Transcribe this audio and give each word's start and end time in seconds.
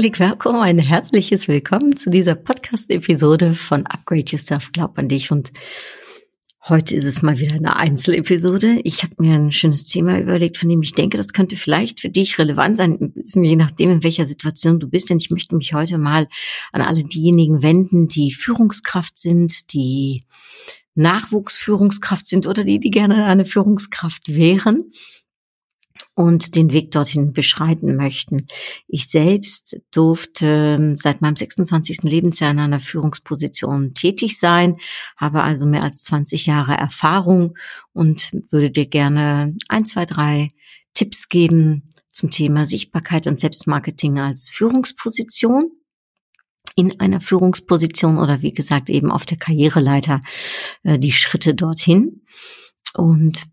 Herzlich 0.00 0.18
willkommen, 0.18 0.62
ein 0.62 0.78
herzliches 0.78 1.46
Willkommen 1.46 1.94
zu 1.94 2.08
dieser 2.08 2.34
Podcast-Episode 2.34 3.52
von 3.52 3.86
Upgrade 3.86 4.24
Yourself, 4.30 4.72
glaub 4.72 4.98
an 4.98 5.10
dich. 5.10 5.30
Und 5.30 5.52
heute 6.66 6.96
ist 6.96 7.04
es 7.04 7.20
mal 7.20 7.38
wieder 7.38 7.56
eine 7.56 7.76
Einzelepisode. 7.76 8.80
Ich 8.84 9.02
habe 9.02 9.12
mir 9.18 9.34
ein 9.34 9.52
schönes 9.52 9.84
Thema 9.84 10.18
überlegt, 10.18 10.56
von 10.56 10.70
dem 10.70 10.80
ich 10.80 10.94
denke, 10.94 11.18
das 11.18 11.34
könnte 11.34 11.58
vielleicht 11.58 12.00
für 12.00 12.08
dich 12.08 12.38
relevant 12.38 12.78
sein, 12.78 13.12
je 13.34 13.56
nachdem, 13.56 13.90
in 13.90 14.02
welcher 14.02 14.24
Situation 14.24 14.80
du 14.80 14.88
bist. 14.88 15.10
Denn 15.10 15.18
ich 15.18 15.28
möchte 15.28 15.54
mich 15.54 15.74
heute 15.74 15.98
mal 15.98 16.28
an 16.72 16.80
alle 16.80 17.04
diejenigen 17.04 17.62
wenden, 17.62 18.08
die 18.08 18.32
Führungskraft 18.32 19.18
sind, 19.18 19.74
die 19.74 20.22
Nachwuchsführungskraft 20.94 22.24
sind 22.24 22.46
oder 22.46 22.64
die, 22.64 22.80
die 22.80 22.90
gerne 22.90 23.26
eine 23.26 23.44
Führungskraft 23.44 24.34
wären 24.34 24.92
und 26.20 26.54
den 26.54 26.70
Weg 26.74 26.90
dorthin 26.90 27.32
beschreiten 27.32 27.96
möchten. 27.96 28.46
Ich 28.88 29.08
selbst 29.08 29.78
durfte 29.90 30.76
ähm, 30.78 30.98
seit 30.98 31.22
meinem 31.22 31.34
26. 31.34 32.02
Lebensjahr 32.02 32.50
in 32.50 32.58
einer 32.58 32.78
Führungsposition 32.78 33.94
tätig 33.94 34.38
sein, 34.38 34.76
habe 35.16 35.42
also 35.42 35.64
mehr 35.64 35.82
als 35.82 36.04
20 36.04 36.44
Jahre 36.44 36.74
Erfahrung 36.74 37.56
und 37.94 38.32
würde 38.50 38.70
dir 38.70 38.84
gerne 38.84 39.56
ein, 39.70 39.86
zwei, 39.86 40.04
drei 40.04 40.48
Tipps 40.92 41.30
geben 41.30 41.84
zum 42.10 42.30
Thema 42.30 42.66
Sichtbarkeit 42.66 43.26
und 43.26 43.40
Selbstmarketing 43.40 44.18
als 44.18 44.50
Führungsposition 44.50 45.70
in 46.76 47.00
einer 47.00 47.22
Führungsposition 47.22 48.18
oder 48.18 48.42
wie 48.42 48.52
gesagt 48.52 48.90
eben 48.90 49.10
auf 49.10 49.24
der 49.24 49.38
Karriereleiter 49.38 50.20
äh, 50.82 50.98
die 50.98 51.12
Schritte 51.12 51.54
dorthin. 51.54 52.26
Und 52.92 53.44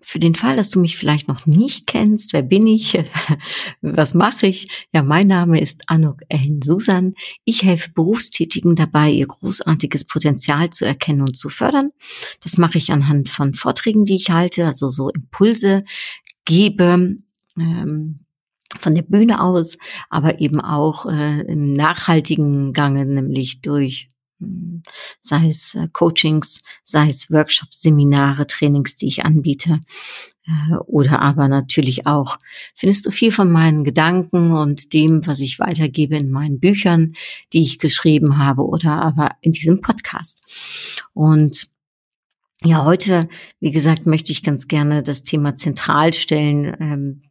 für 0.00 0.18
den 0.18 0.34
Fall, 0.34 0.56
dass 0.56 0.70
du 0.70 0.80
mich 0.80 0.96
vielleicht 0.96 1.28
noch 1.28 1.46
nicht 1.46 1.86
kennst, 1.86 2.32
wer 2.32 2.42
bin 2.42 2.66
ich, 2.66 2.98
was 3.80 4.14
mache 4.14 4.46
ich? 4.46 4.68
Ja, 4.92 5.02
mein 5.02 5.26
Name 5.26 5.60
ist 5.60 5.82
Anuk 5.86 6.20
Ellen 6.28 6.62
Susan. 6.62 7.14
Ich 7.44 7.62
helfe 7.62 7.90
Berufstätigen 7.92 8.74
dabei, 8.74 9.10
ihr 9.10 9.26
großartiges 9.26 10.04
Potenzial 10.04 10.70
zu 10.70 10.84
erkennen 10.84 11.22
und 11.22 11.36
zu 11.36 11.48
fördern. 11.48 11.90
Das 12.42 12.58
mache 12.58 12.78
ich 12.78 12.92
anhand 12.92 13.28
von 13.28 13.54
Vorträgen, 13.54 14.04
die 14.04 14.16
ich 14.16 14.30
halte, 14.30 14.66
also 14.66 14.90
so 14.90 15.10
Impulse 15.10 15.84
gebe. 16.44 17.16
Ähm, 17.58 18.20
von 18.78 18.94
der 18.94 19.02
Bühne 19.02 19.40
aus, 19.40 19.78
aber 20.10 20.40
eben 20.40 20.60
auch 20.60 21.06
äh, 21.06 21.40
im 21.40 21.72
nachhaltigen 21.72 22.74
Gange, 22.74 23.06
nämlich 23.06 23.62
durch 23.62 24.08
sei 25.20 25.48
es 25.48 25.74
äh, 25.74 25.88
Coachings, 25.92 26.60
sei 26.84 27.08
es 27.08 27.30
Workshops, 27.30 27.80
Seminare, 27.80 28.46
Trainings, 28.46 28.96
die 28.96 29.06
ich 29.06 29.24
anbiete. 29.24 29.80
Äh, 30.46 30.76
oder 30.86 31.20
aber 31.20 31.48
natürlich 31.48 32.06
auch 32.06 32.38
findest 32.74 33.06
du 33.06 33.10
viel 33.10 33.32
von 33.32 33.50
meinen 33.50 33.84
Gedanken 33.84 34.52
und 34.52 34.92
dem, 34.92 35.26
was 35.26 35.40
ich 35.40 35.58
weitergebe 35.58 36.16
in 36.16 36.30
meinen 36.30 36.60
Büchern, 36.60 37.14
die 37.52 37.62
ich 37.62 37.78
geschrieben 37.78 38.38
habe 38.38 38.62
oder 38.62 39.02
aber 39.02 39.30
in 39.40 39.52
diesem 39.52 39.80
Podcast. 39.80 40.42
Und 41.14 41.68
ja, 42.64 42.84
heute, 42.84 43.28
wie 43.60 43.70
gesagt, 43.70 44.06
möchte 44.06 44.32
ich 44.32 44.42
ganz 44.42 44.66
gerne 44.66 45.02
das 45.02 45.22
Thema 45.22 45.54
zentral 45.54 46.12
stellen, 46.12 46.76
ähm, 46.80 47.22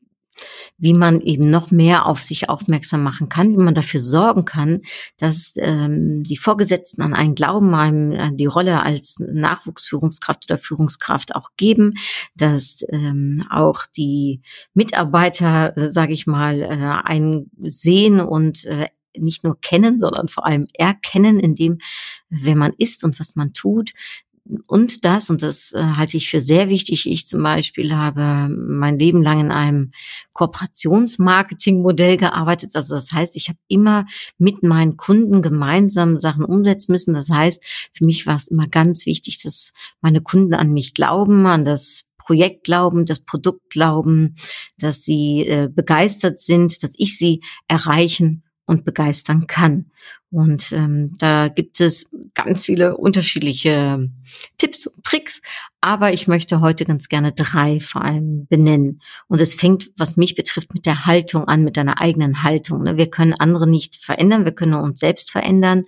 wie 0.78 0.94
man 0.94 1.22
eben 1.22 1.50
noch 1.50 1.72
mehr 1.72 2.06
auf 2.06 2.22
sich 2.22 2.50
aufmerksam 2.50 3.04
machen 3.04 3.30
kann, 3.30 3.58
wie 3.58 3.64
man 3.64 3.76
dafür 3.76 4.00
sorgen 4.00 4.46
kann, 4.46 4.82
dass 5.18 5.56
ähm, 5.58 6.24
die 6.24 6.38
Vorgesetzten 6.38 7.02
an 7.02 7.14
einen 7.14 7.36
Glauben, 7.36 7.74
an 7.74 8.38
die 8.38 8.46
Rolle 8.46 8.82
als 8.82 9.18
Nachwuchsführungskraft 9.20 10.50
oder 10.50 10.60
Führungskraft 10.60 11.36
auch 11.36 11.50
geben, 11.58 11.94
dass 12.36 12.84
ähm, 12.90 13.44
auch 13.50 13.86
die 13.86 14.42
Mitarbeiter, 14.74 15.76
äh, 15.78 15.90
sage 15.90 16.14
ich 16.14 16.28
mal, 16.28 16.62
äh, 16.62 17.08
einen 17.08 17.52
sehen 17.64 18.20
und 18.20 18.66
äh, 18.66 18.88
nicht 19.20 19.44
nur 19.44 19.60
kennen, 19.60 20.00
sondern 20.00 20.28
vor 20.28 20.46
allem 20.46 20.66
erkennen, 20.74 21.40
in 21.40 21.56
dem, 21.56 21.80
wer 22.30 22.56
man 22.56 22.74
ist 22.78 23.04
und 23.04 23.20
was 23.20 23.36
man 23.36 23.54
tut, 23.54 23.94
und 24.68 25.06
das, 25.06 25.30
und 25.30 25.42
das 25.42 25.74
äh, 25.74 25.82
halte 25.82 26.18
ich 26.18 26.30
für 26.30 26.42
sehr 26.42 26.70
wichtig, 26.70 27.10
ich 27.10 27.28
zum 27.28 27.44
Beispiel 27.44 27.94
habe 27.94 28.48
mein 28.50 28.98
Leben 28.98 29.22
lang 29.22 29.40
in 29.40 29.52
einem 29.52 29.92
Kooperationsmarketingmodell 30.34 32.18
gearbeitet. 32.18 32.72
Also 32.76 32.96
das 32.96 33.12
heißt, 33.12 33.36
ich 33.36 33.50
habe 33.50 33.60
immer 33.68 34.06
mit 34.38 34.64
meinen 34.64 34.98
Kunden 34.98 35.42
gemeinsam 35.42 36.20
Sachen 36.20 36.46
umsetzen 36.46 36.92
müssen. 36.92 37.14
Das 37.14 37.30
heißt, 37.30 37.62
für 37.94 38.06
mich 38.06 38.26
war 38.26 38.36
es 38.36 38.48
immer 38.48 38.68
ganz 38.68 39.06
wichtig, 39.06 39.42
dass 39.44 39.74
meine 40.02 40.22
Kunden 40.22 40.54
an 40.54 40.74
mich 40.74 40.94
glauben, 40.94 41.46
an 41.46 41.66
das 41.66 42.06
Projekt 42.18 42.66
glauben, 42.66 43.06
das 43.06 43.22
Produkt 43.22 43.70
glauben, 43.70 44.36
dass 44.78 45.04
sie 45.04 45.48
äh, 45.48 45.70
begeistert 45.74 46.40
sind, 46.40 46.84
dass 46.84 46.94
ich 46.98 47.18
sie 47.18 47.42
erreichen 47.68 48.44
und 48.66 48.86
begeistern 48.86 49.48
kann. 49.48 49.92
Und 50.30 50.74
ähm, 50.74 51.14
da 51.20 51.48
gibt 51.48 51.80
es 51.80 52.10
ganz 52.46 52.66
viele 52.66 52.98
unterschiedliche 52.98 54.10
Tipps 54.58 54.88
und 54.88 55.04
Tricks, 55.04 55.42
aber 55.80 56.12
ich 56.12 56.28
möchte 56.28 56.60
heute 56.60 56.86
ganz 56.86 57.08
gerne 57.08 57.34
drei 57.34 57.80
vor 57.80 58.04
allem 58.04 58.48
benennen. 58.48 59.00
Und 59.28 59.40
es 59.40 59.54
fängt, 59.54 59.92
was 59.96 60.18
mich 60.18 60.34
betrifft, 60.34 60.74
mit 60.74 60.88
der 60.88 61.06
Haltung 61.06 61.48
an, 61.48 61.64
mit 61.64 61.78
deiner 61.78 62.02
eigenen 62.02 62.42
Haltung. 62.42 62.82
Ne? 62.84 62.98
Wir 62.98 63.10
können 63.10 63.34
andere 63.34 63.68
nicht 63.70 63.96
verändern, 63.96 64.44
wir 64.44 64.54
können 64.54 64.74
uns 64.74 65.00
selbst 65.00 65.32
verändern. 65.32 65.86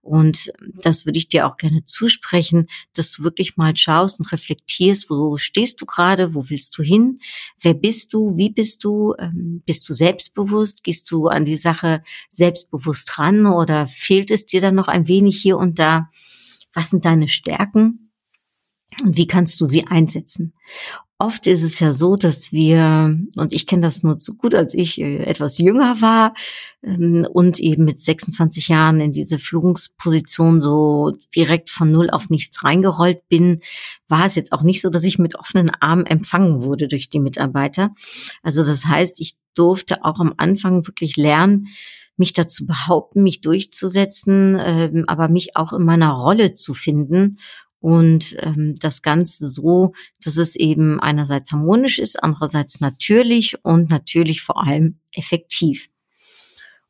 Und 0.00 0.52
das 0.82 1.06
würde 1.06 1.18
ich 1.18 1.28
dir 1.28 1.46
auch 1.46 1.56
gerne 1.56 1.84
zusprechen, 1.84 2.68
dass 2.94 3.12
du 3.12 3.24
wirklich 3.24 3.56
mal 3.56 3.76
schaust 3.76 4.20
und 4.20 4.30
reflektierst, 4.30 5.10
wo 5.10 5.36
stehst 5.36 5.80
du 5.80 5.86
gerade, 5.86 6.34
wo 6.34 6.48
willst 6.48 6.78
du 6.78 6.84
hin, 6.84 7.18
wer 7.60 7.74
bist 7.74 8.12
du, 8.12 8.36
wie 8.36 8.50
bist 8.50 8.84
du, 8.84 9.14
ähm, 9.18 9.62
bist 9.66 9.88
du 9.88 9.92
selbstbewusst, 9.94 10.84
gehst 10.84 11.10
du 11.10 11.26
an 11.26 11.44
die 11.44 11.56
Sache 11.56 12.04
selbstbewusst 12.30 13.18
ran 13.18 13.46
oder 13.46 13.88
fehlt 13.88 14.30
es 14.30 14.46
dir 14.46 14.60
dann 14.60 14.76
noch 14.76 14.88
ein 14.88 15.08
wenig 15.08 15.40
hier 15.40 15.58
und 15.58 15.80
da? 15.80 16.10
Was 16.74 16.90
sind 16.90 17.04
deine 17.04 17.28
Stärken? 17.28 18.01
Und 19.02 19.16
wie 19.16 19.26
kannst 19.26 19.60
du 19.60 19.66
sie 19.66 19.86
einsetzen? 19.86 20.52
Oft 21.22 21.46
ist 21.46 21.62
es 21.62 21.78
ja 21.78 21.92
so, 21.92 22.16
dass 22.16 22.50
wir, 22.50 23.16
und 23.36 23.52
ich 23.52 23.68
kenne 23.68 23.82
das 23.82 24.02
nur 24.02 24.18
zu 24.18 24.34
gut, 24.34 24.56
als 24.56 24.74
ich 24.74 25.00
äh, 25.00 25.18
etwas 25.18 25.56
jünger 25.58 26.00
war 26.00 26.34
ähm, 26.82 27.28
und 27.32 27.60
eben 27.60 27.84
mit 27.84 28.00
26 28.00 28.66
Jahren 28.66 29.00
in 29.00 29.12
diese 29.12 29.38
Führungsposition 29.38 30.60
so 30.60 31.12
direkt 31.32 31.70
von 31.70 31.92
null 31.92 32.10
auf 32.10 32.28
nichts 32.28 32.64
reingerollt 32.64 33.28
bin, 33.28 33.60
war 34.08 34.26
es 34.26 34.34
jetzt 34.34 34.52
auch 34.52 34.62
nicht 34.62 34.80
so, 34.82 34.90
dass 34.90 35.04
ich 35.04 35.20
mit 35.20 35.36
offenen 35.36 35.70
Armen 35.78 36.06
empfangen 36.06 36.64
wurde 36.64 36.88
durch 36.88 37.08
die 37.08 37.20
Mitarbeiter. 37.20 37.90
Also 38.42 38.64
das 38.64 38.86
heißt, 38.86 39.20
ich 39.20 39.36
durfte 39.54 40.04
auch 40.04 40.18
am 40.18 40.34
Anfang 40.38 40.88
wirklich 40.88 41.16
lernen, 41.16 41.68
mich 42.16 42.32
dazu 42.32 42.66
behaupten, 42.66 43.22
mich 43.22 43.40
durchzusetzen, 43.40 44.58
ähm, 44.60 45.04
aber 45.06 45.28
mich 45.28 45.56
auch 45.56 45.72
in 45.72 45.84
meiner 45.84 46.10
Rolle 46.10 46.54
zu 46.54 46.74
finden 46.74 47.38
und 47.82 48.36
ähm, 48.38 48.76
das 48.80 49.02
Ganze 49.02 49.48
so, 49.48 49.92
dass 50.24 50.36
es 50.36 50.54
eben 50.54 51.00
einerseits 51.00 51.50
harmonisch 51.50 51.98
ist, 51.98 52.22
andererseits 52.22 52.80
natürlich 52.80 53.56
und 53.64 53.90
natürlich 53.90 54.40
vor 54.40 54.64
allem 54.64 55.00
effektiv. 55.14 55.88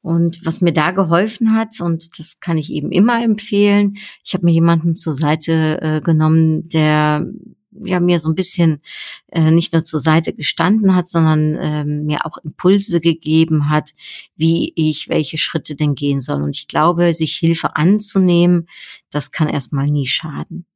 Und 0.02 0.44
was 0.44 0.60
mir 0.60 0.72
da 0.72 0.90
geholfen 0.90 1.54
hat, 1.54 1.80
und 1.80 2.18
das 2.18 2.40
kann 2.40 2.58
ich 2.58 2.70
eben 2.70 2.92
immer 2.92 3.24
empfehlen, 3.24 3.96
ich 4.22 4.34
habe 4.34 4.44
mir 4.44 4.52
jemanden 4.52 4.94
zur 4.94 5.14
Seite 5.14 5.80
äh, 5.80 6.00
genommen, 6.02 6.68
der 6.68 7.26
ja 7.70 7.98
mir 7.98 8.18
so 8.18 8.28
ein 8.28 8.34
bisschen 8.34 8.82
äh, 9.28 9.50
nicht 9.50 9.72
nur 9.72 9.84
zur 9.84 10.00
Seite 10.00 10.34
gestanden 10.34 10.94
hat, 10.94 11.08
sondern 11.08 11.54
äh, 11.54 11.84
mir 11.84 12.26
auch 12.26 12.36
Impulse 12.44 13.00
gegeben 13.00 13.70
hat, 13.70 13.92
wie 14.36 14.74
ich 14.76 15.08
welche 15.08 15.38
Schritte 15.38 15.74
denn 15.74 15.94
gehen 15.94 16.20
soll. 16.20 16.42
Und 16.42 16.54
ich 16.54 16.68
glaube, 16.68 17.14
sich 17.14 17.36
Hilfe 17.36 17.76
anzunehmen, 17.76 18.68
das 19.08 19.32
kann 19.32 19.48
erstmal 19.48 19.86
nie 19.86 20.06
schaden. 20.06 20.66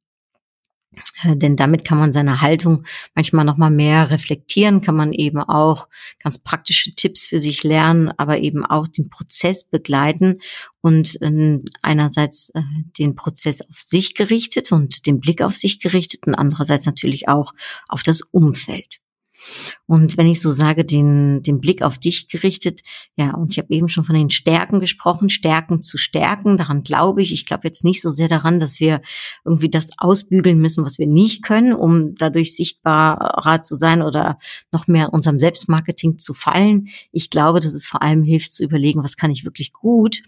Äh, 1.23 1.35
denn 1.35 1.55
damit 1.55 1.85
kann 1.85 1.97
man 1.97 2.13
seine 2.13 2.41
Haltung 2.41 2.83
manchmal 3.15 3.45
noch 3.45 3.57
mal 3.57 3.69
mehr 3.69 4.09
reflektieren, 4.09 4.81
kann 4.81 4.95
man 4.95 5.13
eben 5.13 5.39
auch 5.39 5.87
ganz 6.21 6.37
praktische 6.37 6.93
Tipps 6.95 7.25
für 7.25 7.39
sich 7.39 7.63
lernen, 7.63 8.11
aber 8.17 8.39
eben 8.39 8.65
auch 8.65 8.87
den 8.87 9.09
Prozess 9.09 9.63
begleiten 9.63 10.39
und 10.81 11.21
äh, 11.21 11.59
einerseits 11.81 12.49
äh, 12.49 12.61
den 12.97 13.15
Prozess 13.15 13.61
auf 13.61 13.79
sich 13.79 14.15
gerichtet 14.15 14.71
und 14.71 15.05
den 15.05 15.19
Blick 15.19 15.41
auf 15.41 15.55
sich 15.55 15.79
gerichtet 15.79 16.27
und 16.27 16.35
andererseits 16.35 16.85
natürlich 16.85 17.27
auch 17.27 17.53
auf 17.87 18.03
das 18.03 18.21
Umfeld. 18.21 18.99
Und 19.85 20.17
wenn 20.17 20.27
ich 20.27 20.41
so 20.41 20.51
sage, 20.51 20.85
den, 20.85 21.43
den 21.43 21.61
Blick 21.61 21.81
auf 21.81 21.97
dich 21.97 22.27
gerichtet, 22.27 22.81
ja, 23.15 23.33
und 23.33 23.51
ich 23.51 23.57
habe 23.57 23.73
eben 23.73 23.87
schon 23.89 24.03
von 24.03 24.15
den 24.15 24.29
Stärken 24.29 24.79
gesprochen, 24.79 25.29
Stärken 25.29 25.81
zu 25.81 25.97
stärken, 25.97 26.57
daran 26.57 26.83
glaube 26.83 27.21
ich. 27.21 27.31
Ich 27.31 27.45
glaube 27.45 27.67
jetzt 27.67 27.83
nicht 27.83 28.01
so 28.01 28.09
sehr 28.09 28.27
daran, 28.27 28.59
dass 28.59 28.79
wir 28.79 29.01
irgendwie 29.45 29.69
das 29.69 29.89
ausbügeln 29.97 30.59
müssen, 30.59 30.85
was 30.85 30.99
wir 30.99 31.07
nicht 31.07 31.43
können, 31.43 31.73
um 31.73 32.15
dadurch 32.15 32.55
sichtbarer 32.55 33.63
zu 33.63 33.77
sein 33.77 34.01
oder 34.01 34.39
noch 34.71 34.87
mehr 34.87 35.13
unserem 35.13 35.39
Selbstmarketing 35.39 36.19
zu 36.19 36.33
fallen. 36.33 36.87
Ich 37.11 37.29
glaube, 37.29 37.59
dass 37.59 37.73
es 37.73 37.87
vor 37.87 38.01
allem 38.01 38.23
hilft 38.23 38.51
zu 38.51 38.63
überlegen, 38.63 39.03
was 39.03 39.17
kann 39.17 39.31
ich 39.31 39.45
wirklich 39.45 39.71
gut, 39.71 40.21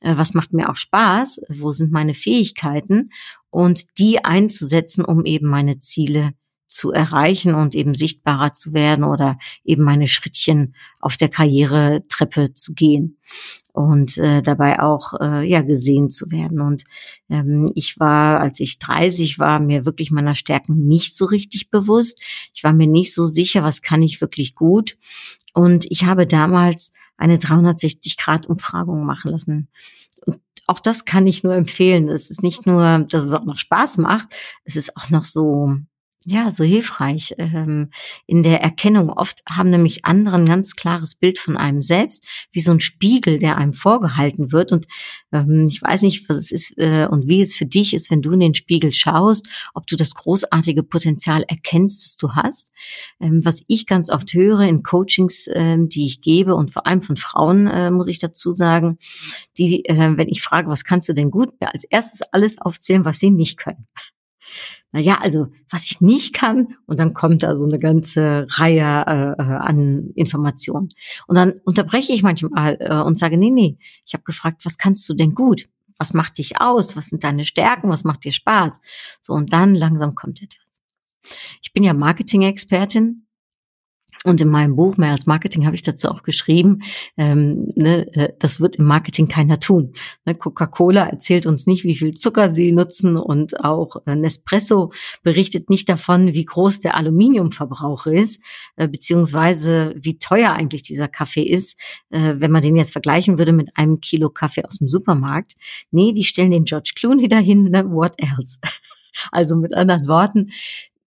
äh, 0.00 0.16
was 0.16 0.34
macht 0.34 0.52
mir 0.52 0.68
auch 0.68 0.76
Spaß, 0.76 1.40
wo 1.48 1.72
sind 1.72 1.92
meine 1.92 2.14
Fähigkeiten 2.14 3.10
und 3.50 3.98
die 3.98 4.24
einzusetzen, 4.24 5.04
um 5.04 5.24
eben 5.24 5.48
meine 5.48 5.78
Ziele 5.78 6.32
zu 6.68 6.92
erreichen 6.92 7.54
und 7.54 7.74
eben 7.74 7.94
sichtbarer 7.94 8.52
zu 8.52 8.72
werden 8.72 9.04
oder 9.04 9.38
eben 9.64 9.82
meine 9.82 10.06
Schrittchen 10.06 10.74
auf 11.00 11.16
der 11.16 11.28
Karrieretreppe 11.28 12.54
zu 12.54 12.74
gehen 12.74 13.18
und 13.72 14.18
äh, 14.18 14.42
dabei 14.42 14.80
auch 14.80 15.14
äh, 15.20 15.48
ja 15.48 15.62
gesehen 15.62 16.10
zu 16.10 16.30
werden. 16.30 16.60
Und 16.60 16.84
ähm, 17.30 17.72
ich 17.74 17.98
war, 17.98 18.40
als 18.40 18.60
ich 18.60 18.78
30 18.78 19.38
war, 19.38 19.60
mir 19.60 19.86
wirklich 19.86 20.10
meiner 20.10 20.34
Stärken 20.34 20.86
nicht 20.86 21.16
so 21.16 21.24
richtig 21.24 21.70
bewusst. 21.70 22.20
Ich 22.54 22.64
war 22.64 22.72
mir 22.72 22.86
nicht 22.86 23.14
so 23.14 23.26
sicher, 23.26 23.62
was 23.62 23.80
kann 23.80 24.02
ich 24.02 24.20
wirklich 24.20 24.54
gut. 24.54 24.98
Und 25.54 25.86
ich 25.90 26.04
habe 26.04 26.26
damals 26.26 26.92
eine 27.16 27.36
360-Grad-Umfragung 27.36 29.04
machen 29.04 29.30
lassen. 29.30 29.68
Und 30.26 30.40
auch 30.66 30.80
das 30.80 31.04
kann 31.04 31.26
ich 31.26 31.42
nur 31.42 31.54
empfehlen. 31.54 32.08
Es 32.08 32.30
ist 32.30 32.42
nicht 32.42 32.66
nur, 32.66 33.06
dass 33.08 33.24
es 33.24 33.32
auch 33.32 33.44
noch 33.44 33.58
Spaß 33.58 33.98
macht, 33.98 34.28
es 34.64 34.76
ist 34.76 34.96
auch 34.96 35.10
noch 35.10 35.24
so 35.24 35.76
ja, 36.28 36.50
so 36.50 36.62
hilfreich 36.62 37.34
ähm, 37.38 37.90
in 38.26 38.42
der 38.42 38.60
Erkennung. 38.60 39.10
Oft 39.10 39.42
haben 39.48 39.70
nämlich 39.70 40.04
andere 40.04 40.36
ein 40.36 40.46
ganz 40.46 40.76
klares 40.76 41.14
Bild 41.14 41.38
von 41.38 41.56
einem 41.56 41.82
selbst, 41.82 42.26
wie 42.52 42.60
so 42.60 42.70
ein 42.70 42.80
Spiegel, 42.80 43.38
der 43.38 43.56
einem 43.56 43.72
vorgehalten 43.72 44.52
wird. 44.52 44.72
Und 44.72 44.86
ähm, 45.32 45.66
ich 45.70 45.80
weiß 45.80 46.02
nicht, 46.02 46.28
was 46.28 46.36
es 46.36 46.52
ist 46.52 46.78
äh, 46.78 47.06
und 47.10 47.28
wie 47.28 47.40
es 47.40 47.54
für 47.54 47.66
dich 47.66 47.94
ist, 47.94 48.10
wenn 48.10 48.22
du 48.22 48.32
in 48.32 48.40
den 48.40 48.54
Spiegel 48.54 48.92
schaust, 48.92 49.48
ob 49.74 49.86
du 49.86 49.96
das 49.96 50.14
großartige 50.14 50.82
Potenzial 50.82 51.42
erkennst, 51.48 52.04
das 52.04 52.16
du 52.16 52.32
hast. 52.32 52.70
Ähm, 53.20 53.40
was 53.44 53.62
ich 53.66 53.86
ganz 53.86 54.10
oft 54.10 54.32
höre 54.34 54.60
in 54.60 54.82
Coachings, 54.82 55.48
ähm, 55.52 55.88
die 55.88 56.06
ich 56.06 56.20
gebe 56.20 56.54
und 56.54 56.70
vor 56.70 56.86
allem 56.86 57.02
von 57.02 57.16
Frauen, 57.16 57.66
äh, 57.66 57.90
muss 57.90 58.08
ich 58.08 58.18
dazu 58.18 58.52
sagen, 58.52 58.98
die, 59.56 59.84
äh, 59.86 60.16
wenn 60.16 60.28
ich 60.28 60.42
frage, 60.42 60.68
was 60.68 60.84
kannst 60.84 61.08
du 61.08 61.14
denn 61.14 61.30
gut, 61.30 61.50
als 61.60 61.84
erstes 61.84 62.20
alles 62.32 62.60
aufzählen, 62.60 63.04
was 63.04 63.18
sie 63.18 63.30
nicht 63.30 63.56
können 63.56 63.86
na 64.92 65.00
ja, 65.00 65.20
also 65.20 65.48
was 65.70 65.84
ich 65.84 66.00
nicht 66.00 66.32
kann, 66.32 66.76
und 66.86 66.98
dann 66.98 67.12
kommt 67.12 67.42
da 67.42 67.56
so 67.56 67.64
eine 67.64 67.78
ganze 67.78 68.46
Reihe 68.50 69.04
äh, 69.06 69.42
äh, 69.42 69.56
an 69.56 70.12
Informationen. 70.14 70.88
Und 71.26 71.36
dann 71.36 71.54
unterbreche 71.64 72.12
ich 72.12 72.22
manchmal 72.22 72.78
äh, 72.80 73.02
und 73.02 73.18
sage, 73.18 73.36
nee, 73.36 73.50
nee, 73.50 73.78
ich 74.06 74.14
habe 74.14 74.24
gefragt, 74.24 74.64
was 74.64 74.78
kannst 74.78 75.08
du 75.08 75.14
denn 75.14 75.34
gut? 75.34 75.68
Was 75.98 76.14
macht 76.14 76.38
dich 76.38 76.60
aus? 76.60 76.96
Was 76.96 77.08
sind 77.08 77.24
deine 77.24 77.44
Stärken? 77.44 77.90
Was 77.90 78.04
macht 78.04 78.24
dir 78.24 78.32
Spaß? 78.32 78.80
So, 79.20 79.34
und 79.34 79.52
dann 79.52 79.74
langsam 79.74 80.14
kommt 80.14 80.40
etwas. 80.42 80.64
Ich 81.60 81.72
bin 81.72 81.82
ja 81.82 81.92
Marketing-Expertin 81.92 83.27
und 84.24 84.40
in 84.40 84.48
meinem 84.48 84.76
Buch 84.76 84.96
Mehr 84.96 85.12
als 85.12 85.26
Marketing 85.26 85.64
habe 85.66 85.76
ich 85.76 85.82
dazu 85.82 86.08
auch 86.08 86.22
geschrieben, 86.22 86.80
ähm, 87.16 87.68
ne, 87.76 88.12
äh, 88.14 88.32
das 88.38 88.60
wird 88.60 88.76
im 88.76 88.84
Marketing 88.84 89.28
keiner 89.28 89.60
tun. 89.60 89.92
Ne, 90.24 90.34
Coca-Cola 90.34 91.06
erzählt 91.06 91.46
uns 91.46 91.66
nicht, 91.66 91.84
wie 91.84 91.96
viel 91.96 92.14
Zucker 92.14 92.50
sie 92.50 92.72
nutzen 92.72 93.16
und 93.16 93.64
auch 93.64 93.96
äh, 94.06 94.16
Nespresso 94.16 94.92
berichtet 95.22 95.70
nicht 95.70 95.88
davon, 95.88 96.34
wie 96.34 96.44
groß 96.44 96.80
der 96.80 96.96
Aluminiumverbrauch 96.96 98.06
ist, 98.06 98.40
äh, 98.76 98.88
beziehungsweise 98.88 99.94
wie 99.96 100.18
teuer 100.18 100.52
eigentlich 100.52 100.82
dieser 100.82 101.08
Kaffee 101.08 101.44
ist, 101.44 101.78
äh, 102.10 102.34
wenn 102.38 102.50
man 102.50 102.62
den 102.62 102.76
jetzt 102.76 102.92
vergleichen 102.92 103.38
würde 103.38 103.52
mit 103.52 103.70
einem 103.76 104.00
Kilo 104.00 104.30
Kaffee 104.30 104.64
aus 104.64 104.78
dem 104.78 104.88
Supermarkt. 104.88 105.54
Nee, 105.90 106.12
die 106.12 106.24
stellen 106.24 106.50
den 106.50 106.64
George 106.64 106.92
Clooney 106.96 107.28
dahin, 107.28 107.70
ne, 107.70 107.90
what 107.90 108.14
else? 108.18 108.58
Also 109.32 109.56
mit 109.56 109.74
anderen 109.74 110.06
Worten, 110.06 110.52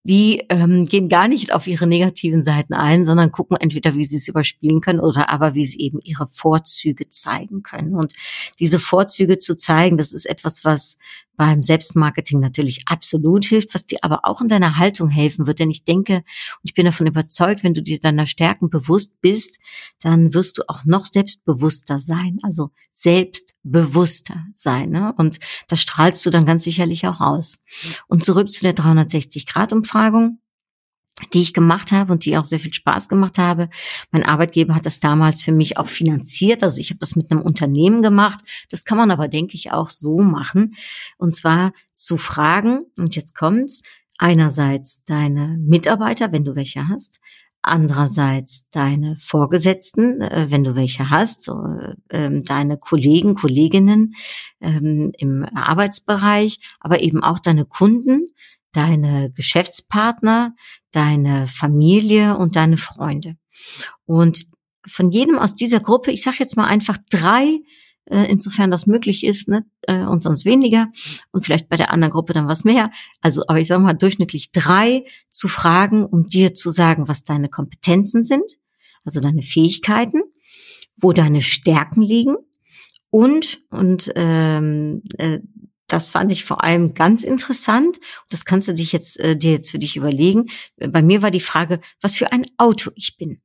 die 0.03 0.43
ähm, 0.49 0.87
gehen 0.87 1.09
gar 1.09 1.27
nicht 1.27 1.53
auf 1.53 1.67
ihre 1.67 1.85
negativen 1.85 2.41
Seiten 2.41 2.73
ein, 2.73 3.05
sondern 3.05 3.31
gucken 3.31 3.57
entweder, 3.57 3.95
wie 3.95 4.03
sie 4.03 4.17
es 4.17 4.27
überspielen 4.27 4.81
können 4.81 4.99
oder 4.99 5.29
aber, 5.29 5.53
wie 5.53 5.65
sie 5.65 5.79
eben 5.79 5.99
ihre 6.03 6.27
Vorzüge 6.27 7.09
zeigen 7.09 7.61
können. 7.61 7.95
Und 7.95 8.13
diese 8.59 8.79
Vorzüge 8.79 9.37
zu 9.37 9.55
zeigen, 9.55 9.97
das 9.97 10.11
ist 10.11 10.25
etwas, 10.25 10.65
was 10.65 10.97
beim 11.41 11.63
Selbstmarketing 11.63 12.39
natürlich 12.39 12.83
absolut 12.85 13.45
hilft, 13.45 13.73
was 13.73 13.87
dir 13.87 13.97
aber 14.03 14.25
auch 14.25 14.41
in 14.41 14.47
deiner 14.47 14.77
Haltung 14.77 15.09
helfen 15.09 15.47
wird. 15.47 15.57
Denn 15.57 15.71
ich 15.71 15.83
denke 15.83 16.17
und 16.17 16.23
ich 16.61 16.75
bin 16.75 16.85
davon 16.85 17.07
überzeugt, 17.07 17.63
wenn 17.63 17.73
du 17.73 17.81
dir 17.81 17.99
deiner 17.99 18.27
Stärken 18.27 18.69
bewusst 18.69 19.19
bist, 19.21 19.57
dann 19.99 20.35
wirst 20.35 20.59
du 20.59 20.63
auch 20.67 20.85
noch 20.85 21.07
selbstbewusster 21.07 21.97
sein, 21.97 22.37
also 22.43 22.69
selbstbewusster 22.91 24.45
sein. 24.53 24.91
Ne? 24.91 25.15
Und 25.17 25.39
das 25.67 25.81
strahlst 25.81 26.23
du 26.27 26.29
dann 26.29 26.45
ganz 26.45 26.63
sicherlich 26.63 27.07
auch 27.07 27.21
aus. 27.21 27.57
Und 28.07 28.23
zurück 28.23 28.51
zu 28.51 28.61
der 28.61 28.75
360-Grad-Umfragung 28.75 30.37
die 31.33 31.41
ich 31.41 31.53
gemacht 31.53 31.91
habe 31.91 32.11
und 32.11 32.25
die 32.25 32.37
auch 32.37 32.45
sehr 32.45 32.59
viel 32.59 32.73
Spaß 32.73 33.09
gemacht 33.09 33.37
habe. 33.37 33.69
Mein 34.11 34.23
Arbeitgeber 34.23 34.75
hat 34.75 34.85
das 34.85 34.99
damals 34.99 35.41
für 35.41 35.51
mich 35.51 35.77
auch 35.77 35.87
finanziert. 35.87 36.63
Also 36.63 36.79
ich 36.79 36.89
habe 36.89 36.99
das 36.99 37.15
mit 37.15 37.31
einem 37.31 37.41
Unternehmen 37.41 38.01
gemacht. 38.01 38.39
Das 38.69 38.85
kann 38.85 38.97
man 38.97 39.11
aber, 39.11 39.27
denke 39.27 39.55
ich, 39.55 39.71
auch 39.71 39.89
so 39.89 40.19
machen. 40.19 40.75
Und 41.17 41.35
zwar 41.35 41.73
zu 41.93 42.17
fragen, 42.17 42.85
und 42.97 43.15
jetzt 43.15 43.35
kommt's, 43.35 43.81
einerseits 44.17 45.03
deine 45.05 45.57
Mitarbeiter, 45.59 46.31
wenn 46.31 46.45
du 46.45 46.55
welche 46.55 46.87
hast, 46.87 47.19
andererseits 47.63 48.69
deine 48.69 49.17
Vorgesetzten, 49.19 50.21
äh, 50.21 50.47
wenn 50.49 50.63
du 50.63 50.75
welche 50.75 51.09
hast, 51.09 51.47
äh, 52.09 52.41
deine 52.41 52.77
Kollegen, 52.77 53.35
Kolleginnen 53.35 54.15
ähm, 54.59 55.11
im 55.17 55.45
Arbeitsbereich, 55.53 56.59
aber 56.79 57.01
eben 57.01 57.23
auch 57.23 57.39
deine 57.39 57.65
Kunden, 57.65 58.33
deine 58.73 59.31
Geschäftspartner, 59.31 60.55
deine 60.91 61.47
Familie 61.47 62.37
und 62.37 62.55
deine 62.55 62.77
Freunde. 62.77 63.35
Und 64.05 64.45
von 64.87 65.11
jedem 65.11 65.37
aus 65.37 65.55
dieser 65.55 65.79
Gruppe, 65.79 66.11
ich 66.11 66.23
sage 66.23 66.37
jetzt 66.39 66.57
mal 66.57 66.65
einfach 66.65 66.97
drei, 67.09 67.59
äh, 68.05 68.25
insofern 68.29 68.71
das 68.71 68.87
möglich 68.87 69.23
ist, 69.23 69.47
ne, 69.47 69.65
äh, 69.83 70.03
und 70.03 70.23
sonst 70.23 70.45
weniger 70.45 70.87
und 71.31 71.45
vielleicht 71.45 71.69
bei 71.69 71.77
der 71.77 71.91
anderen 71.91 72.11
Gruppe 72.11 72.33
dann 72.33 72.47
was 72.47 72.63
mehr. 72.63 72.91
Also, 73.21 73.43
aber 73.47 73.59
ich 73.59 73.67
sage 73.67 73.81
mal 73.81 73.93
durchschnittlich 73.93 74.51
drei 74.51 75.05
zu 75.29 75.47
fragen, 75.47 76.05
um 76.05 76.27
dir 76.27 76.53
zu 76.53 76.71
sagen, 76.71 77.07
was 77.07 77.23
deine 77.23 77.49
Kompetenzen 77.49 78.23
sind, 78.23 78.59
also 79.05 79.19
deine 79.19 79.43
Fähigkeiten, 79.43 80.21
wo 80.97 81.13
deine 81.13 81.41
Stärken 81.41 82.01
liegen 82.01 82.35
und 83.09 83.59
und 83.69 84.11
ähm, 84.15 85.03
äh, 85.17 85.39
das 85.91 86.09
fand 86.09 86.31
ich 86.31 86.45
vor 86.45 86.63
allem 86.63 86.93
ganz 86.93 87.23
interessant. 87.23 87.99
Das 88.29 88.45
kannst 88.45 88.67
du 88.67 88.73
dich 88.73 88.91
jetzt, 88.91 89.19
äh, 89.19 89.35
dir 89.35 89.51
jetzt 89.51 89.71
für 89.71 89.79
dich 89.79 89.95
überlegen. 89.95 90.49
Bei 90.77 91.01
mir 91.01 91.21
war 91.21 91.31
die 91.31 91.39
Frage, 91.39 91.81
was 92.01 92.15
für 92.15 92.31
ein 92.31 92.45
Auto 92.57 92.91
ich 92.95 93.17
bin. 93.17 93.41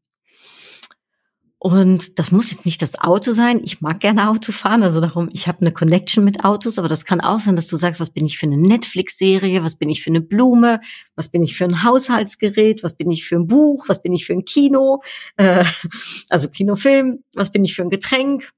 Und 1.59 2.19
das 2.19 2.31
muss 2.31 2.51
jetzt 2.51 2.67
nicht 2.67 2.81
das 2.83 2.97
Auto 2.97 3.33
sein. 3.33 3.61
Ich 3.65 3.81
mag 3.81 3.99
gerne 3.99 4.29
Auto 4.29 4.53
fahren, 4.53 4.83
also 4.83 5.01
darum, 5.01 5.29
ich 5.33 5.49
habe 5.49 5.63
eine 5.63 5.73
Connection 5.73 6.23
mit 6.23 6.45
Autos, 6.45 6.79
aber 6.79 6.89
das 6.89 7.07
kann 7.07 7.21
auch 7.21 7.41
sein, 7.41 7.57
dass 7.57 7.67
du 7.67 7.77
sagst, 7.77 7.99
was 7.99 8.11
bin 8.11 8.27
ich 8.27 8.39
für 8.39 8.47
eine 8.47 8.59
Netflix-Serie, 8.59 9.65
was 9.65 9.77
bin 9.77 9.89
ich 9.89 10.05
für 10.05 10.11
eine 10.11 10.21
Blume, 10.21 10.81
was 11.17 11.31
bin 11.31 11.43
ich 11.43 11.57
für 11.57 11.65
ein 11.65 11.83
Haushaltsgerät, 11.83 12.85
was 12.85 12.95
bin 12.95 13.11
ich 13.11 13.27
für 13.27 13.37
ein 13.37 13.47
Buch, 13.47 13.89
was 13.89 14.03
bin 14.03 14.13
ich 14.13 14.27
für 14.27 14.35
ein 14.35 14.45
Kino, 14.45 15.03
äh, 15.39 15.65
also 16.29 16.51
Kinofilm, 16.51 17.25
was 17.35 17.51
bin 17.51 17.65
ich 17.65 17.75
für 17.75 17.83
ein 17.83 17.91
Getränk, 17.91 18.51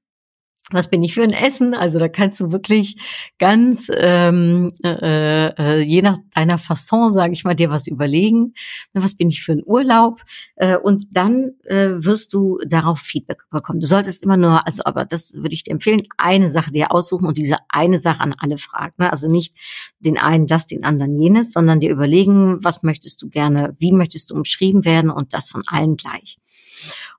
was 0.71 0.89
bin 0.89 1.03
ich 1.03 1.13
für 1.13 1.23
ein 1.23 1.33
Essen? 1.33 1.73
Also 1.73 1.99
da 1.99 2.07
kannst 2.07 2.39
du 2.39 2.51
wirklich 2.51 2.97
ganz 3.39 3.91
ähm, 3.95 4.71
äh, 4.83 5.47
äh, 5.47 5.81
je 5.81 6.01
nach 6.01 6.17
deiner 6.33 6.57
Fasson, 6.57 7.11
sage 7.13 7.33
ich 7.33 7.43
mal, 7.43 7.55
dir 7.55 7.69
was 7.69 7.87
überlegen. 7.87 8.53
Was 8.93 9.15
bin 9.15 9.29
ich 9.29 9.43
für 9.43 9.53
ein 9.53 9.63
Urlaub? 9.65 10.21
Äh, 10.55 10.77
und 10.77 11.05
dann 11.11 11.51
äh, 11.65 11.89
wirst 11.97 12.33
du 12.33 12.59
darauf 12.67 12.99
Feedback 12.99 13.43
bekommen. 13.49 13.79
Du 13.79 13.87
solltest 13.87 14.23
immer 14.23 14.37
nur, 14.37 14.65
also 14.65 14.83
aber 14.85 15.05
das 15.05 15.33
würde 15.33 15.53
ich 15.53 15.63
dir 15.63 15.71
empfehlen, 15.71 16.03
eine 16.17 16.51
Sache 16.51 16.71
dir 16.71 16.91
aussuchen 16.91 17.27
und 17.27 17.37
diese 17.37 17.57
eine 17.69 17.99
Sache 17.99 18.21
an 18.21 18.35
alle 18.39 18.57
fragen. 18.57 18.93
Ne? 18.97 19.11
Also 19.11 19.29
nicht 19.29 19.55
den 19.99 20.17
einen 20.17 20.47
das, 20.47 20.67
den 20.67 20.83
anderen 20.83 21.19
jenes, 21.19 21.51
sondern 21.51 21.79
dir 21.79 21.91
überlegen, 21.91 22.59
was 22.63 22.83
möchtest 22.83 23.21
du 23.21 23.29
gerne, 23.29 23.75
wie 23.79 23.91
möchtest 23.91 24.31
du 24.31 24.35
umschrieben 24.35 24.85
werden 24.85 25.09
und 25.09 25.33
das 25.33 25.49
von 25.49 25.63
allen 25.67 25.97
gleich. 25.97 26.37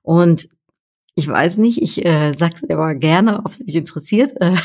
Und 0.01 0.47
ich 1.21 1.27
weiß 1.27 1.57
nicht, 1.57 1.79
ich 1.83 2.03
äh, 2.03 2.33
sag's 2.33 2.63
aber 2.67 2.95
gerne, 2.95 3.45
ob 3.45 3.51
es 3.51 3.59
dich 3.59 3.75
interessiert, 3.75 4.31
äh, 4.41 4.55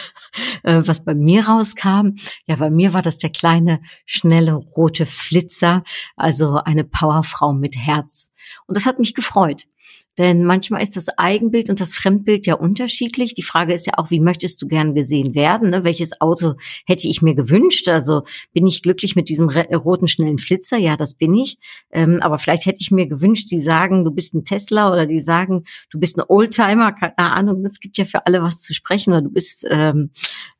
äh, 0.62 0.80
was 0.86 1.04
bei 1.04 1.14
mir 1.14 1.46
rauskam. 1.46 2.16
Ja, 2.46 2.56
bei 2.56 2.70
mir 2.70 2.94
war 2.94 3.02
das 3.02 3.18
der 3.18 3.28
kleine, 3.28 3.82
schnelle, 4.06 4.54
rote 4.54 5.04
Flitzer, 5.04 5.82
also 6.16 6.54
eine 6.64 6.84
Powerfrau 6.84 7.52
mit 7.52 7.76
Herz. 7.76 8.32
Und 8.66 8.74
das 8.74 8.86
hat 8.86 8.98
mich 8.98 9.12
gefreut. 9.12 9.64
Denn 10.18 10.44
manchmal 10.44 10.82
ist 10.82 10.96
das 10.96 11.08
Eigenbild 11.18 11.68
und 11.68 11.80
das 11.80 11.94
Fremdbild 11.94 12.46
ja 12.46 12.54
unterschiedlich. 12.54 13.34
Die 13.34 13.42
Frage 13.42 13.74
ist 13.74 13.86
ja 13.86 13.94
auch, 13.96 14.10
wie 14.10 14.20
möchtest 14.20 14.62
du 14.62 14.66
gern 14.66 14.94
gesehen 14.94 15.34
werden? 15.34 15.70
Ne? 15.70 15.84
Welches 15.84 16.20
Auto 16.20 16.54
hätte 16.86 17.08
ich 17.08 17.20
mir 17.20 17.34
gewünscht? 17.34 17.88
Also 17.88 18.22
bin 18.52 18.66
ich 18.66 18.82
glücklich 18.82 19.16
mit 19.16 19.28
diesem 19.28 19.48
roten 19.48 20.08
schnellen 20.08 20.38
Flitzer? 20.38 20.78
Ja, 20.78 20.96
das 20.96 21.14
bin 21.14 21.34
ich. 21.34 21.58
Ähm, 21.90 22.20
aber 22.22 22.38
vielleicht 22.38 22.66
hätte 22.66 22.80
ich 22.80 22.90
mir 22.90 23.06
gewünscht, 23.06 23.50
die 23.50 23.60
sagen, 23.60 24.04
du 24.04 24.10
bist 24.10 24.34
ein 24.34 24.44
Tesla 24.44 24.90
oder 24.90 25.06
die 25.06 25.20
sagen, 25.20 25.64
du 25.90 25.98
bist 25.98 26.18
ein 26.18 26.24
Oldtimer. 26.28 26.92
Keine 26.92 27.18
Ahnung, 27.18 27.64
es 27.64 27.80
gibt 27.80 27.98
ja 27.98 28.04
für 28.04 28.26
alle 28.26 28.42
was 28.42 28.60
zu 28.62 28.72
sprechen. 28.72 29.12
Oder 29.12 29.22
du 29.22 29.30
bist, 29.30 29.66
ähm, 29.70 30.10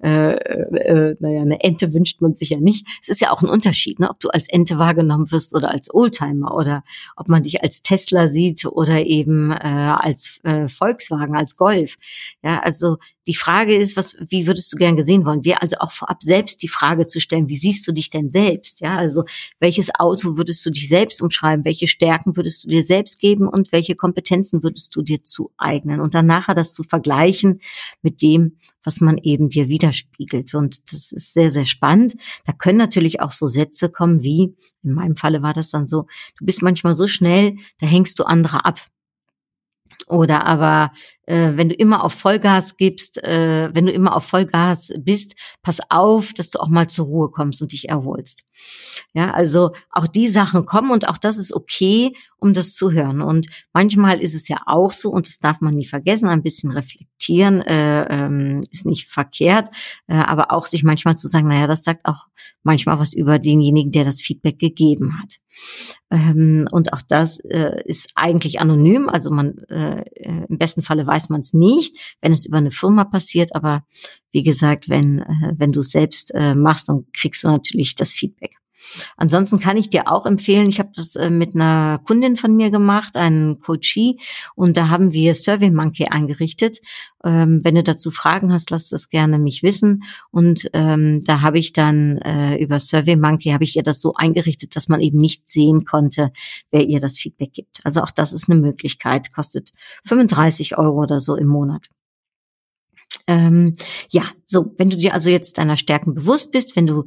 äh, 0.02 0.34
äh, 0.34 1.16
naja, 1.20 1.40
eine 1.40 1.62
Ente 1.62 1.94
wünscht 1.94 2.20
man 2.20 2.34
sich 2.34 2.50
ja 2.50 2.60
nicht. 2.60 2.86
Es 3.00 3.08
ist 3.08 3.20
ja 3.20 3.30
auch 3.30 3.42
ein 3.42 3.48
Unterschied, 3.48 4.00
ne? 4.00 4.10
ob 4.10 4.20
du 4.20 4.28
als 4.28 4.48
Ente 4.48 4.78
wahrgenommen 4.78 5.30
wirst 5.30 5.54
oder 5.54 5.70
als 5.70 5.92
Oldtimer 5.92 6.54
oder 6.54 6.84
ob 7.16 7.28
man 7.28 7.42
dich 7.42 7.62
als 7.62 7.82
Tesla 7.82 8.28
sieht 8.28 8.66
oder 8.66 9.04
eben 9.04 9.45
äh, 9.50 9.56
als 9.56 10.38
äh, 10.44 10.68
Volkswagen, 10.68 11.36
als 11.36 11.56
Golf. 11.56 11.96
Ja, 12.42 12.60
also 12.60 12.98
die 13.26 13.34
Frage 13.34 13.74
ist, 13.74 13.96
was, 13.96 14.16
wie 14.20 14.46
würdest 14.46 14.72
du 14.72 14.76
gern 14.76 14.96
gesehen 14.96 15.24
wollen? 15.24 15.42
Dir 15.42 15.60
also 15.60 15.76
auch 15.80 15.90
vorab 15.90 16.22
selbst 16.22 16.62
die 16.62 16.68
Frage 16.68 17.06
zu 17.06 17.20
stellen, 17.20 17.48
wie 17.48 17.56
siehst 17.56 17.86
du 17.88 17.92
dich 17.92 18.10
denn 18.10 18.30
selbst? 18.30 18.80
Ja, 18.80 18.96
also 18.96 19.24
welches 19.58 19.92
Auto 19.94 20.36
würdest 20.36 20.64
du 20.64 20.70
dich 20.70 20.88
selbst 20.88 21.20
umschreiben? 21.20 21.64
Welche 21.64 21.88
Stärken 21.88 22.36
würdest 22.36 22.64
du 22.64 22.68
dir 22.68 22.84
selbst 22.84 23.18
geben 23.18 23.48
und 23.48 23.72
welche 23.72 23.96
Kompetenzen 23.96 24.62
würdest 24.62 24.94
du 24.94 25.02
dir 25.02 25.24
zueignen? 25.24 26.00
Und 26.00 26.14
dann 26.14 26.26
nachher 26.26 26.54
das 26.54 26.72
zu 26.72 26.84
vergleichen 26.84 27.60
mit 28.02 28.22
dem, 28.22 28.58
was 28.84 29.00
man 29.00 29.18
eben 29.18 29.50
dir 29.50 29.68
widerspiegelt. 29.68 30.54
Und 30.54 30.92
das 30.92 31.10
ist 31.10 31.34
sehr, 31.34 31.50
sehr 31.50 31.66
spannend. 31.66 32.14
Da 32.46 32.52
können 32.52 32.78
natürlich 32.78 33.20
auch 33.20 33.32
so 33.32 33.48
Sätze 33.48 33.90
kommen 33.90 34.22
wie, 34.22 34.54
in 34.84 34.92
meinem 34.92 35.16
Falle 35.16 35.42
war 35.42 35.52
das 35.52 35.70
dann 35.70 35.88
so, 35.88 36.06
du 36.38 36.46
bist 36.46 36.62
manchmal 36.62 36.94
so 36.94 37.08
schnell, 37.08 37.56
da 37.80 37.86
hängst 37.86 38.18
du 38.20 38.24
andere 38.24 38.64
ab. 38.64 38.80
Oder 40.08 40.46
aber 40.46 40.92
äh, 41.26 41.52
wenn 41.56 41.68
du 41.68 41.74
immer 41.74 42.04
auf 42.04 42.12
Vollgas 42.12 42.76
gibst, 42.76 43.22
äh, 43.24 43.70
wenn 43.74 43.86
du 43.86 43.92
immer 43.92 44.14
auf 44.14 44.24
Vollgas 44.24 44.92
bist, 45.00 45.34
pass 45.62 45.80
auf, 45.88 46.32
dass 46.32 46.50
du 46.50 46.60
auch 46.60 46.68
mal 46.68 46.88
zur 46.88 47.06
Ruhe 47.06 47.30
kommst 47.30 47.60
und 47.60 47.72
dich 47.72 47.88
erholst. 47.88 48.44
Ja, 49.14 49.32
also 49.32 49.72
auch 49.90 50.06
die 50.06 50.28
Sachen 50.28 50.64
kommen 50.64 50.92
und 50.92 51.08
auch 51.08 51.18
das 51.18 51.38
ist 51.38 51.52
okay, 51.52 52.12
um 52.38 52.54
das 52.54 52.74
zu 52.74 52.92
hören. 52.92 53.20
Und 53.20 53.48
manchmal 53.72 54.20
ist 54.20 54.34
es 54.34 54.46
ja 54.46 54.58
auch 54.66 54.92
so, 54.92 55.10
und 55.10 55.26
das 55.26 55.40
darf 55.40 55.60
man 55.60 55.74
nie 55.74 55.86
vergessen, 55.86 56.28
ein 56.28 56.44
bisschen 56.44 56.70
reflektieren 56.70 57.62
äh, 57.62 58.04
ähm, 58.04 58.64
ist 58.70 58.86
nicht 58.86 59.08
verkehrt, 59.08 59.68
äh, 60.06 60.14
aber 60.14 60.52
auch 60.52 60.66
sich 60.66 60.84
manchmal 60.84 61.18
zu 61.18 61.26
sagen, 61.26 61.48
naja, 61.48 61.66
das 61.66 61.82
sagt 61.82 62.06
auch 62.06 62.26
manchmal 62.62 63.00
was 63.00 63.12
über 63.12 63.40
denjenigen, 63.40 63.90
der 63.90 64.04
das 64.04 64.22
Feedback 64.22 64.60
gegeben 64.60 65.18
hat. 65.20 65.34
Ähm, 66.10 66.68
und 66.70 66.92
auch 66.92 67.02
das 67.02 67.38
äh, 67.40 67.82
ist 67.84 68.10
eigentlich 68.14 68.60
anonym, 68.60 69.08
also 69.08 69.30
man 69.30 69.58
äh, 69.68 70.00
äh 70.00 70.46
im 70.48 70.58
besten 70.58 70.82
Falle 70.82 71.06
weiß 71.06 71.28
man 71.28 71.40
es 71.40 71.52
nicht, 71.52 72.16
wenn 72.20 72.32
es 72.32 72.46
über 72.46 72.58
eine 72.58 72.70
Firma 72.70 73.04
passiert, 73.04 73.54
aber 73.54 73.84
wie 74.32 74.42
gesagt, 74.42 74.88
wenn, 74.88 75.20
äh, 75.20 75.54
wenn 75.56 75.72
du 75.72 75.80
es 75.80 75.90
selbst 75.90 76.32
äh, 76.34 76.54
machst, 76.54 76.88
dann 76.88 77.06
kriegst 77.12 77.42
du 77.44 77.48
natürlich 77.48 77.94
das 77.94 78.12
Feedback. 78.12 78.56
Ansonsten 79.16 79.58
kann 79.58 79.76
ich 79.76 79.88
dir 79.88 80.08
auch 80.10 80.26
empfehlen, 80.26 80.68
ich 80.68 80.78
habe 80.78 80.90
das 80.94 81.16
äh, 81.16 81.30
mit 81.30 81.54
einer 81.54 82.00
Kundin 82.04 82.36
von 82.36 82.56
mir 82.56 82.70
gemacht, 82.70 83.16
einen 83.16 83.60
Coachie, 83.60 84.18
und 84.54 84.76
da 84.76 84.88
haben 84.88 85.12
wir 85.12 85.34
SurveyMonkey 85.34 86.06
eingerichtet. 86.06 86.78
Ähm, 87.24 87.60
wenn 87.64 87.74
du 87.74 87.82
dazu 87.82 88.10
Fragen 88.10 88.52
hast, 88.52 88.70
lass 88.70 88.88
das 88.88 89.08
gerne 89.08 89.38
mich 89.38 89.62
wissen. 89.62 90.04
Und 90.30 90.70
ähm, 90.72 91.22
da 91.26 91.40
habe 91.40 91.58
ich 91.58 91.72
dann 91.72 92.18
äh, 92.18 92.56
über 92.62 92.78
SurveyMonkey 92.78 93.50
habe 93.50 93.64
ich 93.64 93.76
ihr 93.76 93.82
das 93.82 94.00
so 94.00 94.14
eingerichtet, 94.14 94.76
dass 94.76 94.88
man 94.88 95.00
eben 95.00 95.18
nicht 95.18 95.48
sehen 95.48 95.84
konnte, 95.84 96.32
wer 96.70 96.86
ihr 96.86 97.00
das 97.00 97.18
Feedback 97.18 97.52
gibt. 97.52 97.80
Also 97.84 98.02
auch 98.02 98.10
das 98.10 98.32
ist 98.32 98.48
eine 98.48 98.60
Möglichkeit, 98.60 99.32
kostet 99.32 99.72
35 100.04 100.78
Euro 100.78 101.02
oder 101.02 101.20
so 101.20 101.36
im 101.36 101.48
Monat. 101.48 101.88
Ähm, 103.26 103.76
ja, 104.10 104.24
so, 104.44 104.72
wenn 104.76 104.90
du 104.90 104.96
dir 104.96 105.12
also 105.12 105.30
jetzt 105.30 105.58
deiner 105.58 105.76
Stärken 105.76 106.14
bewusst 106.14 106.52
bist, 106.52 106.76
wenn 106.76 106.86
du 106.86 107.04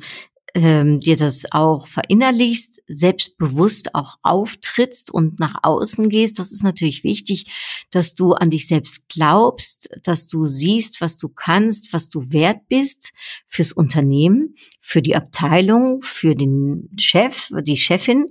ähm, 0.61 0.99
dir 0.99 1.15
das 1.15 1.45
auch 1.51 1.87
verinnerlichst, 1.87 2.81
selbstbewusst 2.87 3.95
auch 3.95 4.17
auftrittst 4.23 5.09
und 5.09 5.39
nach 5.39 5.55
außen 5.63 6.09
gehst. 6.09 6.37
Das 6.37 6.51
ist 6.51 6.63
natürlich 6.63 7.03
wichtig, 7.05 7.85
dass 7.91 8.13
du 8.13 8.33
an 8.33 8.49
dich 8.49 8.67
selbst 8.67 9.07
glaubst, 9.07 9.89
dass 10.03 10.27
du 10.27 10.45
siehst, 10.45 10.99
was 10.99 11.17
du 11.17 11.29
kannst, 11.29 11.93
was 11.93 12.09
du 12.09 12.31
wert 12.31 12.67
bist 12.67 13.13
fürs 13.47 13.71
Unternehmen, 13.71 14.55
für 14.81 15.01
die 15.01 15.15
Abteilung, 15.15 16.01
für 16.01 16.35
den 16.35 16.89
Chef, 16.99 17.51
die 17.61 17.77
Chefin. 17.77 18.25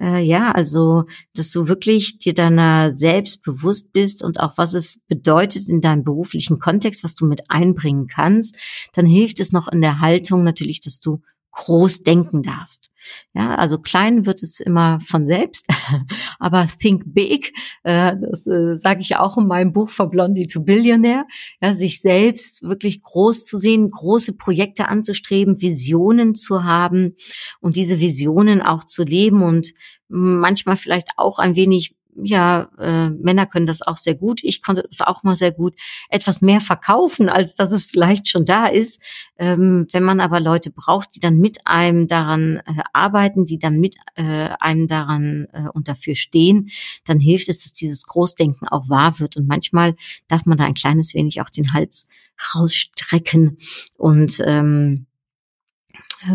Äh, 0.00 0.22
ja, 0.22 0.52
also, 0.52 1.04
dass 1.34 1.50
du 1.50 1.66
wirklich 1.66 2.18
dir 2.18 2.34
deiner 2.34 2.94
selbst 2.94 3.42
bewusst 3.42 3.92
bist 3.92 4.22
und 4.22 4.38
auch 4.38 4.56
was 4.56 4.74
es 4.74 5.00
bedeutet 5.08 5.68
in 5.68 5.80
deinem 5.80 6.04
beruflichen 6.04 6.60
Kontext, 6.60 7.02
was 7.02 7.16
du 7.16 7.26
mit 7.26 7.50
einbringen 7.50 8.06
kannst. 8.06 8.56
Dann 8.92 9.06
hilft 9.06 9.40
es 9.40 9.50
noch 9.50 9.66
in 9.66 9.80
der 9.80 9.98
Haltung 9.98 10.44
natürlich, 10.44 10.80
dass 10.80 11.00
du 11.00 11.22
groß 11.52 12.02
denken 12.02 12.42
darfst. 12.42 12.90
Ja, 13.34 13.56
also 13.56 13.78
klein 13.78 14.26
wird 14.26 14.42
es 14.42 14.60
immer 14.60 15.00
von 15.00 15.26
selbst, 15.26 15.66
aber 16.38 16.66
think 16.80 17.02
big, 17.06 17.52
äh, 17.82 18.16
das 18.16 18.46
äh, 18.46 18.76
sage 18.76 19.00
ich 19.00 19.16
auch 19.16 19.36
in 19.38 19.48
meinem 19.48 19.72
Buch 19.72 19.88
For 19.88 20.08
Blondie 20.08 20.46
to 20.46 20.62
Billionaire, 20.62 21.26
ja, 21.60 21.74
sich 21.74 22.00
selbst 22.00 22.62
wirklich 22.62 23.02
groß 23.02 23.44
zu 23.44 23.58
sehen, 23.58 23.90
große 23.90 24.36
Projekte 24.36 24.88
anzustreben, 24.88 25.60
Visionen 25.60 26.34
zu 26.34 26.64
haben 26.64 27.16
und 27.60 27.76
diese 27.76 27.98
Visionen 28.00 28.62
auch 28.62 28.84
zu 28.84 29.02
leben 29.02 29.42
und 29.42 29.72
manchmal 30.08 30.76
vielleicht 30.76 31.08
auch 31.16 31.38
ein 31.38 31.56
wenig 31.56 31.96
ja, 32.14 32.68
äh, 32.78 33.10
Männer 33.10 33.46
können 33.46 33.66
das 33.66 33.82
auch 33.82 33.96
sehr 33.96 34.14
gut. 34.14 34.40
Ich 34.42 34.62
konnte 34.62 34.82
das 34.82 35.00
auch 35.00 35.22
mal 35.22 35.36
sehr 35.36 35.52
gut. 35.52 35.74
Etwas 36.10 36.42
mehr 36.42 36.60
verkaufen, 36.60 37.28
als 37.28 37.54
dass 37.54 37.72
es 37.72 37.86
vielleicht 37.86 38.28
schon 38.28 38.44
da 38.44 38.66
ist. 38.66 39.00
Ähm, 39.38 39.86
wenn 39.92 40.02
man 40.02 40.20
aber 40.20 40.40
Leute 40.40 40.70
braucht, 40.70 41.14
die 41.14 41.20
dann 41.20 41.38
mit 41.38 41.58
einem 41.64 42.08
daran 42.08 42.62
äh, 42.66 42.82
arbeiten, 42.92 43.46
die 43.46 43.58
dann 43.58 43.80
mit 43.80 43.96
äh, 44.14 44.50
einem 44.60 44.88
daran 44.88 45.46
äh, 45.52 45.68
und 45.72 45.88
dafür 45.88 46.14
stehen, 46.14 46.70
dann 47.06 47.18
hilft 47.18 47.48
es, 47.48 47.62
dass 47.62 47.72
dieses 47.72 48.06
Großdenken 48.06 48.68
auch 48.68 48.88
wahr 48.88 49.18
wird. 49.18 49.36
Und 49.36 49.48
manchmal 49.48 49.96
darf 50.28 50.44
man 50.44 50.58
da 50.58 50.64
ein 50.64 50.74
kleines 50.74 51.14
wenig 51.14 51.40
auch 51.40 51.50
den 51.50 51.72
Hals 51.72 52.08
rausstrecken 52.54 53.56
und 53.96 54.42
ähm, 54.44 55.06
äh, 55.06 55.11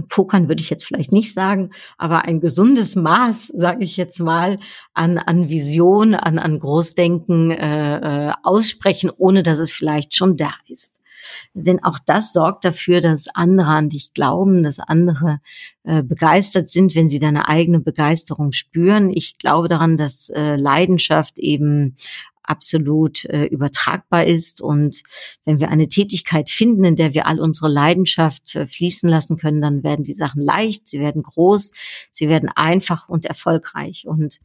Pokern 0.09 0.47
würde 0.47 0.61
ich 0.61 0.69
jetzt 0.69 0.85
vielleicht 0.85 1.11
nicht 1.11 1.33
sagen, 1.33 1.71
aber 1.97 2.25
ein 2.25 2.39
gesundes 2.39 2.95
Maß, 2.95 3.47
sage 3.47 3.83
ich 3.83 3.97
jetzt 3.97 4.19
mal, 4.19 4.57
an, 4.93 5.17
an 5.17 5.49
Vision, 5.49 6.13
an, 6.15 6.39
an 6.39 6.59
Großdenken 6.59 7.51
äh, 7.51 8.29
äh, 8.29 8.33
aussprechen, 8.43 9.11
ohne 9.17 9.43
dass 9.43 9.59
es 9.59 9.71
vielleicht 9.71 10.15
schon 10.15 10.37
da 10.37 10.51
ist. 10.67 11.01
Denn 11.53 11.83
auch 11.83 11.99
das 12.05 12.33
sorgt 12.33 12.63
dafür, 12.63 13.01
dass 13.01 13.27
andere 13.33 13.67
an 13.67 13.89
dich 13.89 14.13
glauben, 14.13 14.63
dass 14.63 14.79
andere 14.79 15.39
äh, 15.83 16.03
begeistert 16.03 16.69
sind, 16.69 16.95
wenn 16.95 17.09
sie 17.09 17.19
deine 17.19 17.47
eigene 17.47 17.79
Begeisterung 17.79 18.53
spüren. 18.53 19.11
Ich 19.13 19.37
glaube 19.37 19.67
daran, 19.67 19.97
dass 19.97 20.29
äh, 20.29 20.55
Leidenschaft 20.55 21.39
eben 21.39 21.95
absolut 22.47 23.25
äh, 23.25 23.45
übertragbar 23.45 24.25
ist. 24.25 24.61
Und 24.61 25.03
wenn 25.45 25.59
wir 25.59 25.69
eine 25.69 25.87
Tätigkeit 25.87 26.49
finden, 26.49 26.83
in 26.85 26.95
der 26.95 27.13
wir 27.13 27.27
all 27.27 27.39
unsere 27.39 27.69
Leidenschaft 27.69 28.55
äh, 28.55 28.65
fließen 28.65 29.09
lassen 29.09 29.37
können, 29.37 29.61
dann 29.61 29.83
werden 29.83 30.03
die 30.03 30.13
Sachen 30.13 30.41
leicht, 30.41 30.87
sie 30.87 30.99
werden 30.99 31.23
groß, 31.23 31.71
sie 32.11 32.29
werden 32.29 32.49
einfach 32.55 33.09
und 33.09 33.25
erfolgreich. 33.25 34.05
Und 34.07 34.39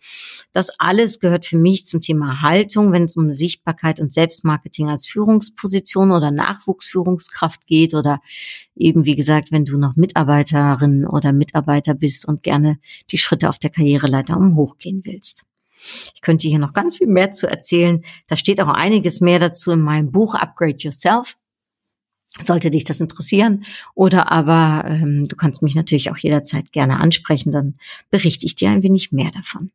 das 0.52 0.70
alles 0.78 1.20
gehört 1.20 1.46
für 1.46 1.58
mich 1.58 1.86
zum 1.86 2.00
Thema 2.00 2.42
Haltung, 2.42 2.92
wenn 2.92 3.04
es 3.04 3.16
um 3.16 3.32
Sichtbarkeit 3.32 4.00
und 4.00 4.12
Selbstmarketing 4.12 4.88
als 4.88 5.06
Führungsposition 5.06 6.10
oder 6.10 6.30
Nachwuchsführungskraft 6.30 7.66
geht 7.66 7.94
oder 7.94 8.20
eben, 8.74 9.04
wie 9.04 9.16
gesagt, 9.16 9.52
wenn 9.52 9.64
du 9.64 9.78
noch 9.78 9.96
Mitarbeiterin 9.96 11.06
oder 11.06 11.32
Mitarbeiter 11.32 11.94
bist 11.94 12.26
und 12.26 12.42
gerne 12.42 12.78
die 13.10 13.18
Schritte 13.18 13.48
auf 13.48 13.58
der 13.58 13.70
Karriereleiter 13.70 14.36
um 14.36 14.56
hochgehen 14.56 15.02
willst. 15.04 15.51
Ich 16.14 16.20
könnte 16.20 16.48
hier 16.48 16.58
noch 16.58 16.72
ganz 16.72 16.98
viel 16.98 17.08
mehr 17.08 17.32
zu 17.32 17.48
erzählen. 17.48 18.04
Da 18.28 18.36
steht 18.36 18.60
auch 18.60 18.68
einiges 18.68 19.20
mehr 19.20 19.38
dazu 19.38 19.72
in 19.72 19.80
meinem 19.80 20.12
Buch 20.12 20.34
Upgrade 20.34 20.76
Yourself. 20.78 21.36
Sollte 22.42 22.70
dich 22.70 22.84
das 22.84 23.00
interessieren. 23.00 23.64
Oder 23.94 24.32
aber 24.32 24.88
ähm, 24.88 25.28
du 25.28 25.36
kannst 25.36 25.62
mich 25.62 25.74
natürlich 25.74 26.10
auch 26.10 26.16
jederzeit 26.16 26.72
gerne 26.72 26.98
ansprechen, 26.98 27.52
dann 27.52 27.74
berichte 28.10 28.46
ich 28.46 28.54
dir 28.54 28.70
ein 28.70 28.82
wenig 28.82 29.12
mehr 29.12 29.30
davon. 29.30 29.70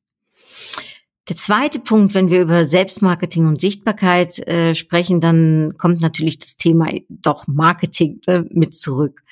Der 1.29 1.35
zweite 1.35 1.79
Punkt, 1.79 2.13
wenn 2.13 2.31
wir 2.31 2.41
über 2.41 2.65
Selbstmarketing 2.65 3.47
und 3.47 3.59
Sichtbarkeit 3.59 4.39
äh, 4.47 4.75
sprechen, 4.75 5.19
dann 5.19 5.73
kommt 5.77 5.99
natürlich 5.99 6.39
das 6.39 6.55
Thema 6.55 6.89
doch 7.09 7.47
Marketing 7.47 8.21
äh, 8.27 8.43
mit 8.49 8.75
zurück. 8.75 9.23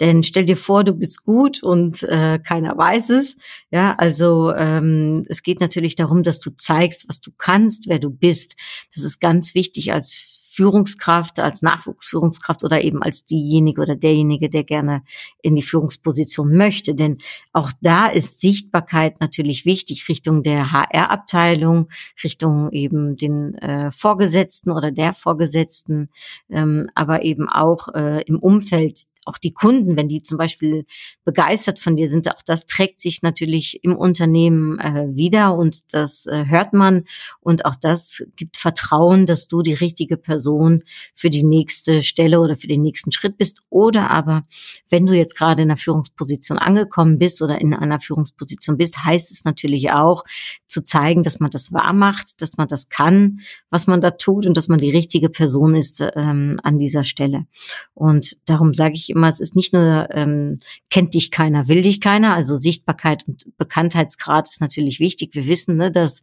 Denn 0.00 0.22
stell 0.22 0.44
dir 0.44 0.56
vor, 0.56 0.84
du 0.84 0.92
bist 0.94 1.24
gut 1.24 1.62
und 1.62 2.02
äh, 2.04 2.38
keiner 2.38 2.76
weiß 2.76 3.10
es. 3.10 3.36
Ja, 3.70 3.94
also 3.96 4.52
ähm, 4.54 5.24
es 5.28 5.42
geht 5.42 5.60
natürlich 5.60 5.96
darum, 5.96 6.22
dass 6.22 6.40
du 6.40 6.50
zeigst, 6.50 7.08
was 7.08 7.20
du 7.20 7.30
kannst, 7.36 7.88
wer 7.88 7.98
du 7.98 8.10
bist. 8.10 8.56
Das 8.94 9.04
ist 9.04 9.20
ganz 9.20 9.54
wichtig 9.54 9.92
als 9.92 10.38
Führungskraft, 10.58 11.38
als 11.38 11.62
Nachwuchsführungskraft 11.62 12.64
oder 12.64 12.82
eben 12.82 13.00
als 13.00 13.24
diejenige 13.24 13.80
oder 13.80 13.94
derjenige, 13.94 14.50
der 14.50 14.64
gerne 14.64 15.04
in 15.40 15.54
die 15.54 15.62
Führungsposition 15.62 16.56
möchte. 16.56 16.96
Denn 16.96 17.18
auch 17.52 17.70
da 17.80 18.08
ist 18.08 18.40
Sichtbarkeit 18.40 19.20
natürlich 19.20 19.64
wichtig 19.66 20.08
Richtung 20.08 20.42
der 20.42 20.72
HR-Abteilung, 20.72 21.88
Richtung 22.24 22.72
eben 22.72 23.16
den 23.16 23.54
äh, 23.58 23.92
Vorgesetzten 23.92 24.72
oder 24.72 24.90
der 24.90 25.14
Vorgesetzten, 25.14 26.08
ähm, 26.50 26.88
aber 26.96 27.22
eben 27.22 27.48
auch 27.48 27.94
äh, 27.94 28.22
im 28.22 28.40
Umfeld 28.40 28.98
auch 29.28 29.38
die 29.38 29.52
Kunden, 29.52 29.96
wenn 29.96 30.08
die 30.08 30.22
zum 30.22 30.38
Beispiel 30.38 30.84
begeistert 31.24 31.78
von 31.78 31.96
dir 31.96 32.08
sind, 32.08 32.28
auch 32.30 32.42
das 32.44 32.66
trägt 32.66 33.00
sich 33.00 33.22
natürlich 33.22 33.80
im 33.82 33.96
Unternehmen 33.96 34.78
äh, 34.78 35.14
wieder 35.14 35.56
und 35.56 35.80
das 35.92 36.26
äh, 36.26 36.46
hört 36.46 36.72
man 36.72 37.04
und 37.40 37.64
auch 37.64 37.76
das 37.76 38.24
gibt 38.36 38.56
Vertrauen, 38.56 39.26
dass 39.26 39.48
du 39.48 39.62
die 39.62 39.74
richtige 39.74 40.16
Person 40.16 40.82
für 41.14 41.30
die 41.30 41.44
nächste 41.44 42.02
Stelle 42.02 42.40
oder 42.40 42.56
für 42.56 42.68
den 42.68 42.82
nächsten 42.82 43.12
Schritt 43.12 43.38
bist 43.38 43.60
oder 43.70 44.10
aber 44.10 44.44
wenn 44.88 45.06
du 45.06 45.12
jetzt 45.12 45.36
gerade 45.36 45.62
in 45.62 45.70
einer 45.70 45.76
Führungsposition 45.76 46.58
angekommen 46.58 47.18
bist 47.18 47.42
oder 47.42 47.60
in 47.60 47.74
einer 47.74 48.00
Führungsposition 48.00 48.76
bist, 48.76 49.04
heißt 49.04 49.30
es 49.30 49.44
natürlich 49.44 49.90
auch 49.90 50.24
zu 50.66 50.82
zeigen, 50.82 51.22
dass 51.22 51.40
man 51.40 51.50
das 51.50 51.72
wahr 51.72 51.92
macht, 51.92 52.40
dass 52.42 52.56
man 52.56 52.68
das 52.68 52.88
kann, 52.88 53.40
was 53.70 53.86
man 53.86 54.00
da 54.00 54.10
tut 54.12 54.46
und 54.46 54.56
dass 54.56 54.68
man 54.68 54.78
die 54.78 54.90
richtige 54.90 55.28
Person 55.28 55.74
ist 55.74 56.00
ähm, 56.00 56.58
an 56.62 56.78
dieser 56.78 57.04
Stelle. 57.04 57.46
Und 57.94 58.36
darum 58.46 58.74
sage 58.74 58.94
ich 58.94 59.10
immer, 59.10 59.17
immer, 59.18 59.28
es 59.28 59.40
ist 59.40 59.56
nicht 59.56 59.72
nur, 59.72 60.08
ähm, 60.12 60.58
kennt 60.90 61.14
dich 61.14 61.30
keiner, 61.30 61.68
will 61.68 61.82
dich 61.82 62.00
keiner. 62.00 62.34
Also 62.34 62.56
Sichtbarkeit 62.56 63.26
und 63.26 63.46
Bekanntheitsgrad 63.58 64.48
ist 64.48 64.60
natürlich 64.60 65.00
wichtig. 65.00 65.34
Wir 65.34 65.46
wissen, 65.46 65.76
ne, 65.76 65.90
dass 65.90 66.22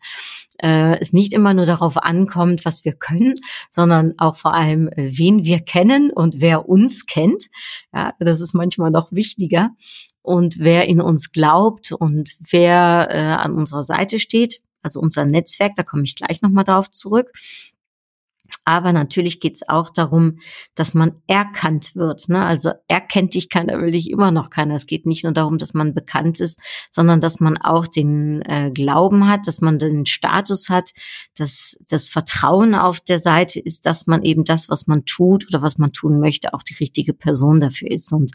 äh, 0.58 0.98
es 1.00 1.14
nicht 1.14 1.34
immer 1.34 1.54
nur 1.54 1.66
darauf 1.66 1.98
ankommt, 1.98 2.66
was 2.66 2.86
wir 2.86 2.94
können, 2.94 3.36
sondern 3.70 4.14
auch 4.18 4.38
vor 4.38 4.54
allem, 4.54 4.88
äh, 4.88 5.18
wen 5.18 5.44
wir 5.46 5.60
kennen 5.60 6.12
und 6.12 6.40
wer 6.40 6.68
uns 6.68 7.06
kennt. 7.06 7.46
Ja, 7.94 8.14
das 8.20 8.42
ist 8.42 8.54
manchmal 8.54 8.92
noch 8.92 9.12
wichtiger. 9.12 9.72
Und 10.22 10.58
wer 10.58 10.88
in 10.88 11.02
uns 11.02 11.32
glaubt 11.32 11.92
und 11.92 12.36
wer 12.40 13.10
äh, 13.12 13.18
an 13.18 13.54
unserer 13.54 13.84
Seite 13.84 14.18
steht, 14.18 14.60
also 14.82 15.00
unser 15.00 15.26
Netzwerk, 15.26 15.74
da 15.76 15.84
komme 15.84 16.04
ich 16.04 16.16
gleich 16.16 16.42
nochmal 16.42 16.64
drauf 16.64 16.90
zurück. 16.90 17.32
Aber 18.66 18.94
natürlich 18.94 19.40
geht 19.40 19.56
es 19.56 19.70
auch 19.70 19.92
darum, 19.92 20.40
dass 20.74 20.96
man 20.96 21.22
erkannt 21.28 21.96
wird. 21.96 22.28
Ne? 22.30 22.44
Also 22.44 22.72
erkennt 22.88 23.36
dich 23.36 23.50
keiner, 23.50 23.80
will 23.80 23.92
dich 23.92 24.10
immer 24.10 24.32
noch 24.32 24.50
keiner. 24.50 24.74
Es 24.74 24.88
geht 24.88 25.06
nicht 25.06 25.24
nur 25.24 25.34
darum, 25.34 25.60
dass 25.60 25.76
man 25.76 25.94
bekannt 25.94 26.40
ist, 26.40 26.60
sondern 26.90 27.22
dass 27.22 27.40
man 27.40 27.58
auch 27.60 27.86
den 27.86 28.42
äh, 28.42 28.72
Glauben 28.74 29.28
hat, 29.28 29.46
dass 29.46 29.62
man 29.62 29.78
den 29.78 30.08
Status 30.08 30.68
hat, 30.70 30.90
dass 31.38 31.78
das 31.90 32.10
Vertrauen 32.10 32.74
auf 32.74 33.00
der 33.00 33.20
Seite 33.20 33.60
ist, 33.60 33.86
dass 33.86 34.08
man 34.08 34.24
eben 34.24 34.46
das, 34.46 34.68
was 34.68 34.88
man 34.88 35.06
tut 35.06 35.46
oder 35.48 35.62
was 35.62 35.78
man 35.78 35.94
tun 35.94 36.20
möchte, 36.20 36.56
auch 36.56 36.64
die 36.64 36.76
richtige 36.76 37.14
Person 37.14 37.62
dafür 37.62 37.92
ist. 37.92 38.12
Und 38.12 38.32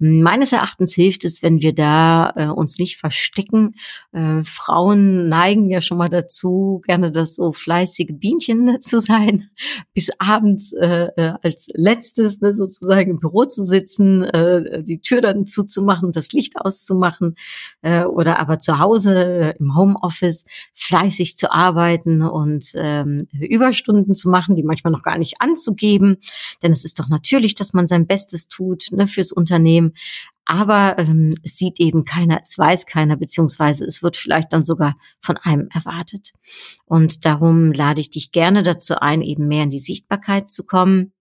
meines 0.00 0.52
Erachtens 0.52 0.94
hilft 0.94 1.24
es, 1.24 1.44
wenn 1.44 1.62
wir 1.62 1.74
da 1.76 2.32
äh, 2.34 2.46
uns 2.46 2.80
nicht 2.80 2.96
verstecken. 2.96 3.76
Äh, 4.10 4.42
Frauen 4.42 5.28
neigen 5.28 5.70
ja 5.70 5.80
schon 5.80 5.98
mal 5.98 6.08
dazu, 6.08 6.82
gerne 6.84 7.12
das 7.12 7.36
so 7.36 7.52
fleißige 7.52 8.14
Bienchen 8.18 8.80
zu 8.80 9.00
sein 9.00 9.48
bis 9.94 10.10
abends 10.18 10.72
äh, 10.72 11.08
äh, 11.16 11.32
als 11.42 11.68
letztes 11.74 12.40
ne, 12.40 12.54
sozusagen 12.54 13.10
im 13.10 13.20
Büro 13.20 13.44
zu 13.44 13.64
sitzen, 13.64 14.24
äh, 14.24 14.82
die 14.82 15.00
Tür 15.00 15.20
dann 15.20 15.46
zuzumachen, 15.46 16.12
das 16.12 16.32
Licht 16.32 16.56
auszumachen 16.56 17.36
äh, 17.82 18.04
oder 18.04 18.38
aber 18.38 18.58
zu 18.58 18.78
Hause 18.78 19.24
äh, 19.24 19.54
im 19.58 19.76
Homeoffice 19.76 20.44
fleißig 20.74 21.36
zu 21.36 21.52
arbeiten 21.52 22.22
und 22.22 22.72
ähm, 22.74 23.26
Überstunden 23.32 24.14
zu 24.14 24.28
machen, 24.28 24.56
die 24.56 24.62
manchmal 24.62 24.92
noch 24.92 25.02
gar 25.02 25.18
nicht 25.18 25.40
anzugeben. 25.40 26.18
Denn 26.62 26.72
es 26.72 26.84
ist 26.84 26.98
doch 26.98 27.08
natürlich, 27.08 27.54
dass 27.54 27.72
man 27.72 27.88
sein 27.88 28.06
Bestes 28.06 28.48
tut 28.48 28.88
ne, 28.90 29.06
fürs 29.06 29.32
Unternehmen 29.32 29.92
aber 30.50 30.98
ähm, 30.98 31.36
es 31.44 31.56
sieht 31.56 31.78
eben 31.78 32.04
keiner, 32.04 32.40
es 32.42 32.58
weiß 32.58 32.86
keiner, 32.86 33.16
beziehungsweise 33.16 33.84
es 33.84 34.02
wird 34.02 34.16
vielleicht 34.16 34.52
dann 34.52 34.64
sogar 34.64 34.96
von 35.20 35.36
einem 35.36 35.68
erwartet. 35.72 36.32
Und 36.86 37.24
darum 37.24 37.70
lade 37.70 38.00
ich 38.00 38.10
dich 38.10 38.32
gerne 38.32 38.64
dazu 38.64 38.96
ein, 38.98 39.22
eben 39.22 39.46
mehr 39.46 39.62
in 39.62 39.70
die 39.70 39.78
Sichtbarkeit 39.78 40.50
zu 40.50 40.64
kommen 40.64 41.12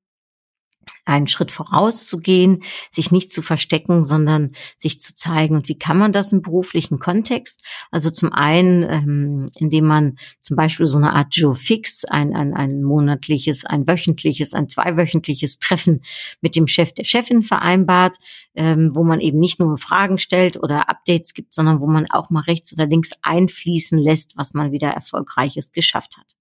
einen 1.10 1.28
Schritt 1.28 1.52
vorauszugehen, 1.52 2.64
sich 2.92 3.12
nicht 3.12 3.32
zu 3.32 3.42
verstecken, 3.42 4.06
sondern 4.06 4.54
sich 4.78 5.00
zu 5.00 5.14
zeigen. 5.16 5.56
Und 5.56 5.68
wie 5.68 5.78
kann 5.78 5.98
man 5.98 6.12
das 6.12 6.32
im 6.32 6.42
beruflichen 6.42 7.00
Kontext? 7.00 7.64
Also 7.92 8.10
zum 8.10 8.32
einen, 8.32 8.84
ähm, 8.84 9.50
indem 9.56 9.88
man 9.88 10.18
zum 10.40 10.56
Beispiel 10.56 10.86
so 10.86 10.98
eine 10.98 11.14
Art 11.14 11.36
Joe 11.36 11.56
Fix, 11.56 12.06
ein, 12.06 12.36
ein, 12.36 12.54
ein 12.54 12.84
monatliches, 12.84 13.66
ein 13.66 13.88
wöchentliches, 13.88 14.54
ein 14.54 14.70
zweiwöchentliches 14.70 15.60
Treffen 15.60 16.04
mit 16.42 16.56
dem 16.56 16.68
Chef 16.68 16.94
der 16.94 17.06
Chefin 17.06 17.44
vereinbart, 17.44 18.18
ähm, 18.56 18.92
wo 18.94 19.04
man 19.04 19.20
eben 19.20 19.40
nicht 19.40 19.60
nur 19.60 19.78
Fragen 19.78 20.20
stellt 20.20 20.62
oder 20.62 20.90
Updates 20.90 21.34
gibt, 21.34 21.54
sondern 21.54 21.82
wo 21.82 21.88
man 21.88 22.06
auch 22.10 22.30
mal 22.30 22.42
rechts 22.42 22.72
oder 22.74 22.86
links 22.86 23.12
einfließen 23.22 23.98
lässt, 23.98 24.38
was 24.38 24.54
man 24.54 24.72
wieder 24.72 24.90
Erfolgreiches 24.90 25.72
geschafft 25.72 26.18
hat. 26.18 26.39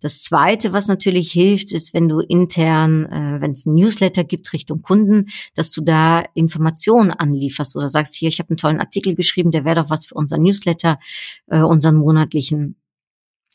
Das 0.00 0.22
Zweite, 0.22 0.72
was 0.72 0.88
natürlich 0.88 1.32
hilft, 1.32 1.72
ist, 1.72 1.94
wenn 1.94 2.08
du 2.08 2.20
intern, 2.20 3.06
äh, 3.06 3.40
wenn 3.40 3.52
es 3.52 3.66
ein 3.66 3.74
Newsletter 3.74 4.24
gibt 4.24 4.52
Richtung 4.52 4.82
Kunden, 4.82 5.28
dass 5.54 5.70
du 5.70 5.80
da 5.80 6.24
Informationen 6.34 7.10
anlieferst 7.10 7.76
oder 7.76 7.88
sagst, 7.88 8.14
hier, 8.14 8.28
ich 8.28 8.38
habe 8.38 8.50
einen 8.50 8.58
tollen 8.58 8.80
Artikel 8.80 9.14
geschrieben, 9.14 9.52
der 9.52 9.64
wäre 9.64 9.82
doch 9.82 9.90
was 9.90 10.06
für 10.06 10.14
unseren 10.14 10.42
Newsletter, 10.42 10.98
äh, 11.46 11.60
unseren 11.60 11.96
monatlichen. 11.96 12.76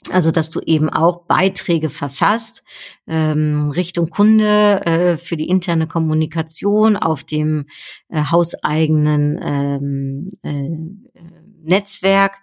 Also, 0.09 0.31
dass 0.31 0.49
du 0.49 0.61
eben 0.61 0.89
auch 0.89 1.25
Beiträge 1.25 1.91
verfasst 1.91 2.63
ähm, 3.05 3.69
Richtung 3.75 4.09
Kunde 4.09 4.83
äh, 4.83 5.17
für 5.17 5.37
die 5.37 5.47
interne 5.47 5.85
Kommunikation 5.85 6.97
auf 6.97 7.23
dem 7.23 7.67
äh, 8.09 8.23
hauseigenen 8.23 9.39
ähm, 9.43 10.29
äh, 10.41 11.21
Netzwerk, 11.63 12.37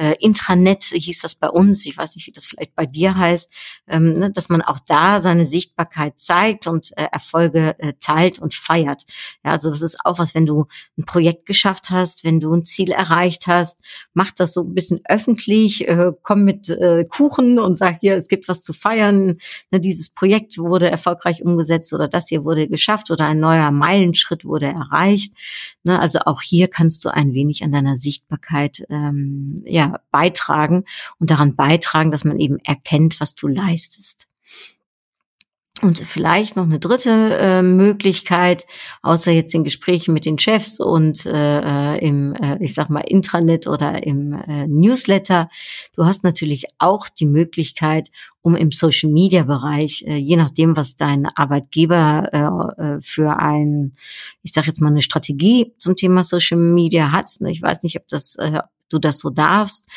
äh, 0.00 0.14
Intranet 0.18 0.84
hieß 0.84 1.20
das 1.20 1.34
bei 1.34 1.50
uns, 1.50 1.84
ich 1.84 1.96
weiß 1.96 2.16
nicht, 2.16 2.26
wie 2.26 2.32
das 2.32 2.46
vielleicht 2.46 2.74
bei 2.74 2.86
dir 2.86 3.16
heißt, 3.16 3.52
ähm, 3.86 4.14
ne, 4.14 4.30
dass 4.32 4.48
man 4.48 4.62
auch 4.62 4.78
da 4.78 5.20
seine 5.20 5.44
Sichtbarkeit 5.44 6.18
zeigt 6.18 6.66
und 6.66 6.92
äh, 6.96 7.06
Erfolge 7.12 7.78
äh, 7.78 7.92
teilt 8.00 8.38
und 8.38 8.54
feiert. 8.54 9.02
Ja, 9.44 9.50
also 9.50 9.68
das 9.68 9.82
ist 9.82 9.98
auch 10.04 10.18
was, 10.18 10.34
wenn 10.34 10.46
du 10.46 10.64
ein 10.98 11.04
Projekt 11.04 11.44
geschafft 11.44 11.90
hast, 11.90 12.24
wenn 12.24 12.40
du 12.40 12.54
ein 12.54 12.64
Ziel 12.64 12.92
erreicht 12.92 13.46
hast, 13.46 13.82
mach 14.14 14.30
das 14.30 14.54
so 14.54 14.62
ein 14.62 14.72
bisschen 14.72 15.00
öffentlich, 15.06 15.86
äh, 15.86 16.12
komm 16.22 16.44
mit 16.44 16.70
äh, 16.70 17.04
Kuchen 17.04 17.58
und 17.58 17.76
sag 17.76 17.98
hier, 18.00 18.14
es 18.14 18.28
gibt 18.28 18.48
was 18.48 18.62
zu 18.62 18.72
feiern, 18.72 19.36
ne, 19.70 19.80
dieses 19.80 20.08
Projekt 20.08 20.56
wurde 20.56 20.90
erfolgreich 20.90 21.42
umgesetzt 21.42 21.92
oder 21.92 22.08
das 22.08 22.28
hier 22.28 22.44
wurde 22.44 22.68
geschafft 22.68 23.10
oder 23.10 23.26
ein 23.26 23.40
neuer 23.40 23.70
Meilenschritt 23.70 24.46
wurde 24.46 24.66
erreicht. 24.66 25.34
Ne, 25.84 26.00
also 26.00 26.20
auch 26.20 26.40
hier 26.40 26.68
kannst 26.68 27.04
du 27.04 27.10
ein 27.10 27.34
wenig 27.34 27.62
an 27.64 27.72
deiner 27.72 27.98
Sichtbarkeit 27.98 28.86
ähm, 28.88 29.62
ja 29.66 29.89
beitragen 30.10 30.84
und 31.18 31.30
daran 31.30 31.56
beitragen, 31.56 32.10
dass 32.10 32.24
man 32.24 32.38
eben 32.38 32.58
erkennt, 32.58 33.20
was 33.20 33.34
du 33.34 33.48
leistest. 33.48 34.30
Und 35.82 35.98
vielleicht 35.98 36.56
noch 36.56 36.64
eine 36.64 36.78
dritte 36.78 37.10
äh, 37.10 37.62
Möglichkeit, 37.62 38.66
außer 39.02 39.30
jetzt 39.30 39.54
in 39.54 39.64
Gesprächen 39.64 40.12
mit 40.12 40.26
den 40.26 40.38
Chefs 40.38 40.78
und 40.78 41.24
äh, 41.24 41.96
im, 41.98 42.34
äh, 42.34 42.58
ich 42.60 42.74
sag 42.74 42.90
mal, 42.90 43.00
Intranet 43.00 43.66
oder 43.66 44.04
im 44.04 44.34
äh, 44.34 44.66
Newsletter. 44.66 45.48
Du 45.96 46.04
hast 46.04 46.22
natürlich 46.22 46.64
auch 46.78 47.08
die 47.08 47.24
Möglichkeit, 47.24 48.10
um 48.42 48.56
im 48.56 48.72
Social 48.72 49.10
Media 49.10 49.44
Bereich, 49.44 50.04
äh, 50.06 50.16
je 50.16 50.36
nachdem, 50.36 50.76
was 50.76 50.96
dein 50.96 51.26
Arbeitgeber 51.34 52.28
äh, 52.78 52.82
äh 52.82 53.00
für 53.00 53.38
ein, 53.38 53.94
ich 54.42 54.52
sag 54.52 54.66
jetzt 54.66 54.82
mal, 54.82 54.88
eine 54.88 55.02
Strategie 55.02 55.72
zum 55.78 55.96
Thema 55.96 56.24
Social 56.24 56.58
Media 56.58 57.10
hat. 57.10 57.30
Ich 57.46 57.62
weiß 57.62 57.84
nicht, 57.84 57.96
ob 57.96 58.06
das, 58.08 58.34
äh, 58.36 58.60
du 58.90 58.98
das 58.98 59.18
so 59.18 59.30
darfst, 59.30 59.88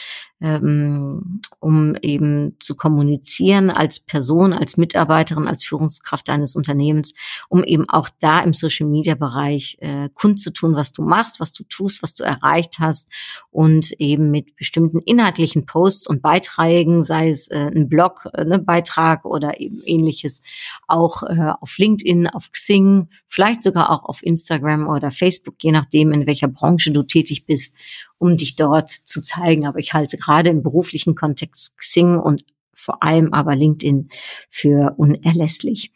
ähm, 0.43 1.39
um 1.60 1.95
eben 2.01 2.58
zu 2.60 2.75
kommunizieren 2.75 3.69
als 3.69 4.01
Person, 4.01 4.51
als 4.51 4.75
Mitarbeiterin, 4.75 5.47
als 5.47 5.63
Führungskraft 5.63 6.27
deines 6.27 6.56
Unternehmens, 6.58 7.13
um 7.47 7.63
eben 7.63 7.89
auch 7.89 8.10
da 8.19 8.41
im 8.41 8.53
Social 8.53 8.88
Media 8.88 9.15
Bereich 9.15 9.77
äh, 9.79 10.10
kundzutun, 10.13 10.75
was 10.75 10.91
du 10.91 11.01
machst, 11.01 11.39
was 11.39 11.53
du 11.53 11.63
tust, 11.63 12.03
was 12.03 12.15
du 12.15 12.23
erreicht 12.23 12.79
hast 12.79 13.10
und 13.51 13.93
eben 13.93 14.32
mit 14.32 14.58
bestimmten 14.58 14.99
inhaltlichen 14.99 15.65
Posts 15.65 16.08
und 16.08 16.21
Beiträgen, 16.21 17.03
sei 17.03 17.29
es 17.29 17.47
äh, 17.47 17.71
ein 17.73 17.88
Blog, 17.88 18.27
äh, 18.34 18.43
ne, 18.43 18.60
Beitrag 18.60 19.23
oder 19.23 19.62
eben 19.62 19.82
ähnliches, 19.86 20.41
auch 20.88 21.23
äh, 21.23 21.53
auf 21.62 21.77
LinkedIn, 21.77 22.27
auf 22.27 22.51
Xing, 22.51 23.08
vielleicht 23.27 23.63
sogar 23.63 23.91
auch 23.91 24.03
auf 24.03 24.21
Instagram 24.23 24.88
oder 24.88 25.10
Facebook, 25.10 25.56
je 25.62 25.71
nachdem, 25.71 26.12
in 26.12 26.27
welcher 26.27 26.49
Branche 26.49 26.91
du 26.91 27.03
tätig 27.03 27.45
bist 27.45 27.75
um 28.17 28.38
dich 28.38 28.56
dort 28.56 28.89
zu 28.89 29.21
zeigen. 29.21 29.65
Aber 29.65 29.80
ich 29.80 29.93
halte 29.93 30.17
gerade 30.17 30.49
im 30.49 30.63
beruflichen 30.63 31.15
Kontext 31.15 31.78
Xing 31.78 32.17
und 32.17 32.45
vor 32.76 33.02
allem 33.04 33.34
aber 33.34 33.56
LinkedIn 33.56 34.10
für 34.49 34.93
unerlässlich. 34.97 35.91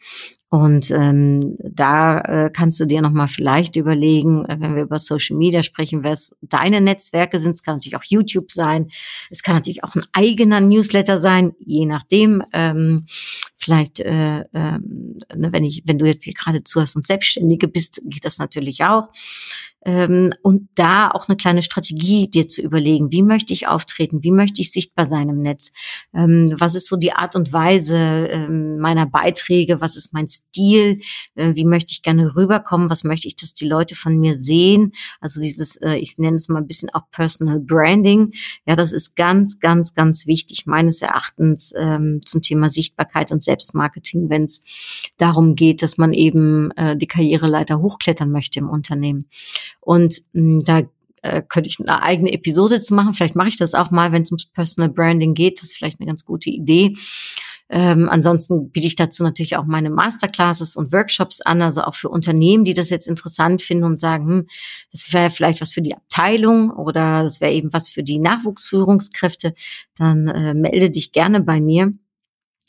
Und 0.50 0.90
ähm, 0.92 1.58
da 1.58 2.20
äh, 2.20 2.50
kannst 2.50 2.80
du 2.80 2.86
dir 2.86 3.02
nochmal 3.02 3.28
vielleicht 3.28 3.76
überlegen, 3.76 4.46
äh, 4.46 4.56
wenn 4.58 4.74
wir 4.74 4.84
über 4.84 4.98
Social 4.98 5.36
Media 5.36 5.62
sprechen, 5.62 6.04
was 6.04 6.34
deine 6.40 6.80
Netzwerke 6.80 7.38
sind. 7.38 7.56
Es 7.56 7.62
kann 7.62 7.76
natürlich 7.76 7.96
auch 7.96 8.04
YouTube 8.04 8.50
sein. 8.50 8.88
Es 9.28 9.42
kann 9.42 9.56
natürlich 9.56 9.84
auch 9.84 9.94
ein 9.94 10.04
eigener 10.14 10.62
Newsletter 10.62 11.18
sein, 11.18 11.52
je 11.58 11.84
nachdem. 11.84 12.42
Ähm, 12.54 13.04
vielleicht, 13.58 14.00
äh, 14.00 14.40
äh, 14.40 14.78
wenn 15.28 15.64
ich, 15.64 15.82
wenn 15.84 15.98
du 15.98 16.06
jetzt 16.06 16.24
hier 16.24 16.32
gerade 16.32 16.64
zuhörst 16.64 16.96
und 16.96 17.06
Selbstständige 17.06 17.68
bist, 17.68 18.00
geht 18.06 18.24
das 18.24 18.38
natürlich 18.38 18.84
auch 18.84 19.08
ähm, 19.84 20.32
und 20.42 20.68
da 20.74 21.10
auch 21.10 21.28
eine 21.28 21.36
kleine 21.36 21.62
Strategie 21.62 22.28
dir 22.28 22.46
zu 22.46 22.62
überlegen, 22.62 23.12
wie 23.12 23.22
möchte 23.22 23.52
ich 23.52 23.68
auftreten, 23.68 24.22
wie 24.22 24.32
möchte 24.32 24.60
ich 24.60 24.72
sichtbar 24.72 25.06
sein 25.06 25.28
im 25.28 25.40
Netz, 25.40 25.72
ähm, 26.14 26.52
was 26.56 26.74
ist 26.74 26.88
so 26.88 26.96
die 26.96 27.12
Art 27.12 27.36
und 27.36 27.52
Weise 27.52 27.96
ähm, 27.96 28.78
meiner 28.78 29.06
Beiträge, 29.06 29.80
was 29.80 29.96
ist 29.96 30.12
mein 30.12 30.28
Stil, 30.28 31.00
äh, 31.36 31.54
wie 31.54 31.64
möchte 31.64 31.92
ich 31.92 32.02
gerne 32.02 32.34
rüberkommen, 32.34 32.90
was 32.90 33.04
möchte 33.04 33.28
ich, 33.28 33.36
dass 33.36 33.54
die 33.54 33.68
Leute 33.68 33.94
von 33.94 34.18
mir 34.18 34.36
sehen, 34.36 34.92
also 35.20 35.40
dieses, 35.40 35.76
äh, 35.76 35.96
ich 35.96 36.18
nenne 36.18 36.36
es 36.36 36.48
mal 36.48 36.58
ein 36.58 36.66
bisschen 36.66 36.90
auch 36.90 37.10
Personal 37.12 37.60
Branding, 37.60 38.32
ja, 38.66 38.74
das 38.74 38.92
ist 38.92 39.14
ganz, 39.16 39.60
ganz, 39.60 39.94
ganz 39.94 40.26
wichtig 40.26 40.66
meines 40.66 41.02
Erachtens 41.02 41.72
ähm, 41.76 42.20
zum 42.26 42.42
Thema 42.42 42.68
Sichtbarkeit 42.68 43.30
und 43.30 43.42
Selbstmarketing, 43.42 44.28
wenn 44.28 44.44
es 44.44 44.62
darum 45.18 45.54
geht, 45.54 45.82
dass 45.82 45.98
man 45.98 46.12
eben 46.12 46.72
äh, 46.72 46.96
die 46.96 47.06
Karriereleiter 47.06 47.80
hochklettern 47.80 48.30
möchte 48.30 48.58
im 48.58 48.68
Unternehmen. 48.68 49.28
Und 49.80 50.22
mh, 50.32 50.42
hm, 50.42 50.64
da 50.64 50.82
äh, 51.22 51.42
könnte 51.42 51.68
ich 51.68 51.78
eine 51.80 52.02
eigene 52.02 52.32
Episode 52.32 52.80
zu 52.80 52.94
machen. 52.94 53.14
Vielleicht 53.14 53.36
mache 53.36 53.48
ich 53.48 53.56
das 53.56 53.74
auch 53.74 53.90
mal, 53.90 54.12
wenn 54.12 54.22
es 54.22 54.30
ums 54.30 54.46
Personal 54.46 54.90
Branding 54.90 55.34
geht. 55.34 55.58
Das 55.58 55.70
ist 55.70 55.76
vielleicht 55.76 56.00
eine 56.00 56.06
ganz 56.06 56.24
gute 56.24 56.50
Idee. 56.50 56.94
Ähm, 57.70 58.08
ansonsten 58.08 58.70
biete 58.70 58.86
ich 58.86 58.96
dazu 58.96 59.22
natürlich 59.22 59.56
auch 59.56 59.66
meine 59.66 59.90
Masterclasses 59.90 60.74
und 60.74 60.90
Workshops 60.92 61.42
an, 61.42 61.60
also 61.60 61.82
auch 61.82 61.94
für 61.94 62.08
Unternehmen, 62.08 62.64
die 62.64 62.72
das 62.72 62.88
jetzt 62.88 63.06
interessant 63.06 63.60
finden 63.60 63.84
und 63.84 64.00
sagen, 64.00 64.26
hm, 64.26 64.46
das 64.90 65.12
wäre 65.12 65.28
vielleicht 65.30 65.60
was 65.60 65.74
für 65.74 65.82
die 65.82 65.94
Abteilung 65.94 66.70
oder 66.70 67.22
das 67.22 67.40
wäre 67.40 67.52
eben 67.52 67.72
was 67.72 67.88
für 67.88 68.02
die 68.02 68.18
Nachwuchsführungskräfte. 68.18 69.54
Dann 69.96 70.28
äh, 70.28 70.54
melde 70.54 70.90
dich 70.90 71.12
gerne 71.12 71.42
bei 71.42 71.60
mir. 71.60 71.92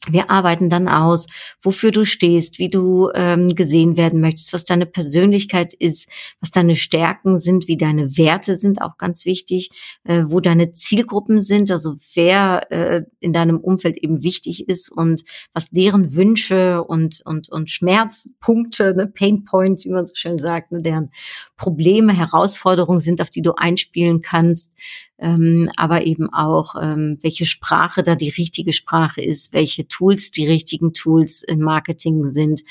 Wir 0.08 0.30
arbeiten 0.30 0.70
dann 0.70 0.88
aus, 0.88 1.28
wofür 1.62 1.92
du 1.92 2.06
stehst, 2.06 2.58
wie 2.58 2.70
du 2.70 3.10
ähm, 3.14 3.54
gesehen 3.54 3.98
werden 3.98 4.22
möchtest, 4.22 4.54
was 4.54 4.64
deine 4.64 4.86
Persönlichkeit 4.86 5.74
ist, 5.74 6.10
was 6.40 6.52
deine 6.52 6.78
Stärken 6.78 7.38
sind, 7.38 7.68
wie 7.68 7.76
deine 7.76 8.18
Werte 8.18 8.56
sind, 8.56 8.82
auch 8.82 8.98
ganz 8.98 9.26
wichtig, 9.26 9.72
äh, 10.06 10.24
wo 10.26 10.40
deine 10.40 10.72
Zielgruppen 10.72 11.42
sind, 11.42 11.70
also 11.70 11.96
wer 12.14 12.72
äh, 12.72 13.02
in 13.20 13.34
deinem 13.34 13.60
Umfeld 13.60 13.98
eben 13.98 14.24
wichtig 14.24 14.70
ist 14.70 14.90
und 14.90 15.26
was 15.54 15.70
deren 15.70 16.16
Wünsche 16.16 16.82
und 16.86 17.22
und 17.26 17.50
und 17.50 17.70
Schmerzpunkte, 17.70 18.96
ne, 18.96 19.08
Pain 19.08 19.44
Points, 19.44 19.84
wie 19.84 19.90
man 19.90 20.08
so 20.08 20.16
schön 20.16 20.38
sagt, 20.38 20.72
ne, 20.72 20.82
deren 20.82 21.12
Probleme, 21.58 22.14
Herausforderungen 22.14 23.02
sind, 23.02 23.22
auf 23.22 23.30
die 23.30 23.42
du 23.42 23.54
einspielen 23.56 24.22
kannst 24.22 24.74
ähm, 25.20 25.70
aber 25.76 26.06
eben 26.06 26.32
auch, 26.34 26.76
ähm, 26.82 27.18
welche 27.22 27.46
Sprache 27.46 28.04
da 28.04 28.16
die 28.16 28.30
richtige 28.30 28.74
Sprache 28.74 29.22
ist, 29.22 29.54
welche 29.54 29.88
Tools 29.88 30.32
die 30.32 30.48
richtigen 30.48 30.94
Tools 30.94 31.44
im 31.44 31.60
Marketing 31.60 32.28
sind, 32.28 32.62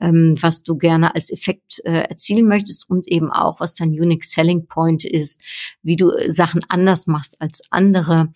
ähm, 0.00 0.36
was 0.40 0.62
du 0.62 0.76
gerne 0.76 1.14
als 1.14 1.30
Effekt 1.30 1.80
äh, 1.84 2.02
erzielen 2.08 2.46
möchtest 2.46 2.88
und 2.88 3.08
eben 3.08 3.30
auch, 3.30 3.60
was 3.60 3.74
dein 3.74 3.90
Unique 3.90 4.24
Selling 4.24 4.66
Point 4.66 5.04
ist, 5.04 5.40
wie 5.82 5.96
du 5.96 6.10
Sachen 6.28 6.60
anders 6.68 7.06
machst 7.06 7.40
als 7.40 7.62
andere 7.70 8.32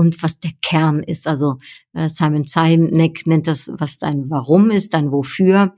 und 0.00 0.22
was 0.22 0.40
der 0.40 0.52
Kern 0.62 1.02
ist. 1.02 1.28
Also 1.28 1.58
äh, 1.92 2.08
Simon 2.08 2.44
Sinek 2.44 3.26
nennt 3.26 3.46
das, 3.46 3.70
was 3.74 3.98
dein 3.98 4.30
Warum 4.30 4.70
ist, 4.70 4.94
dein 4.94 5.12
Wofür. 5.12 5.74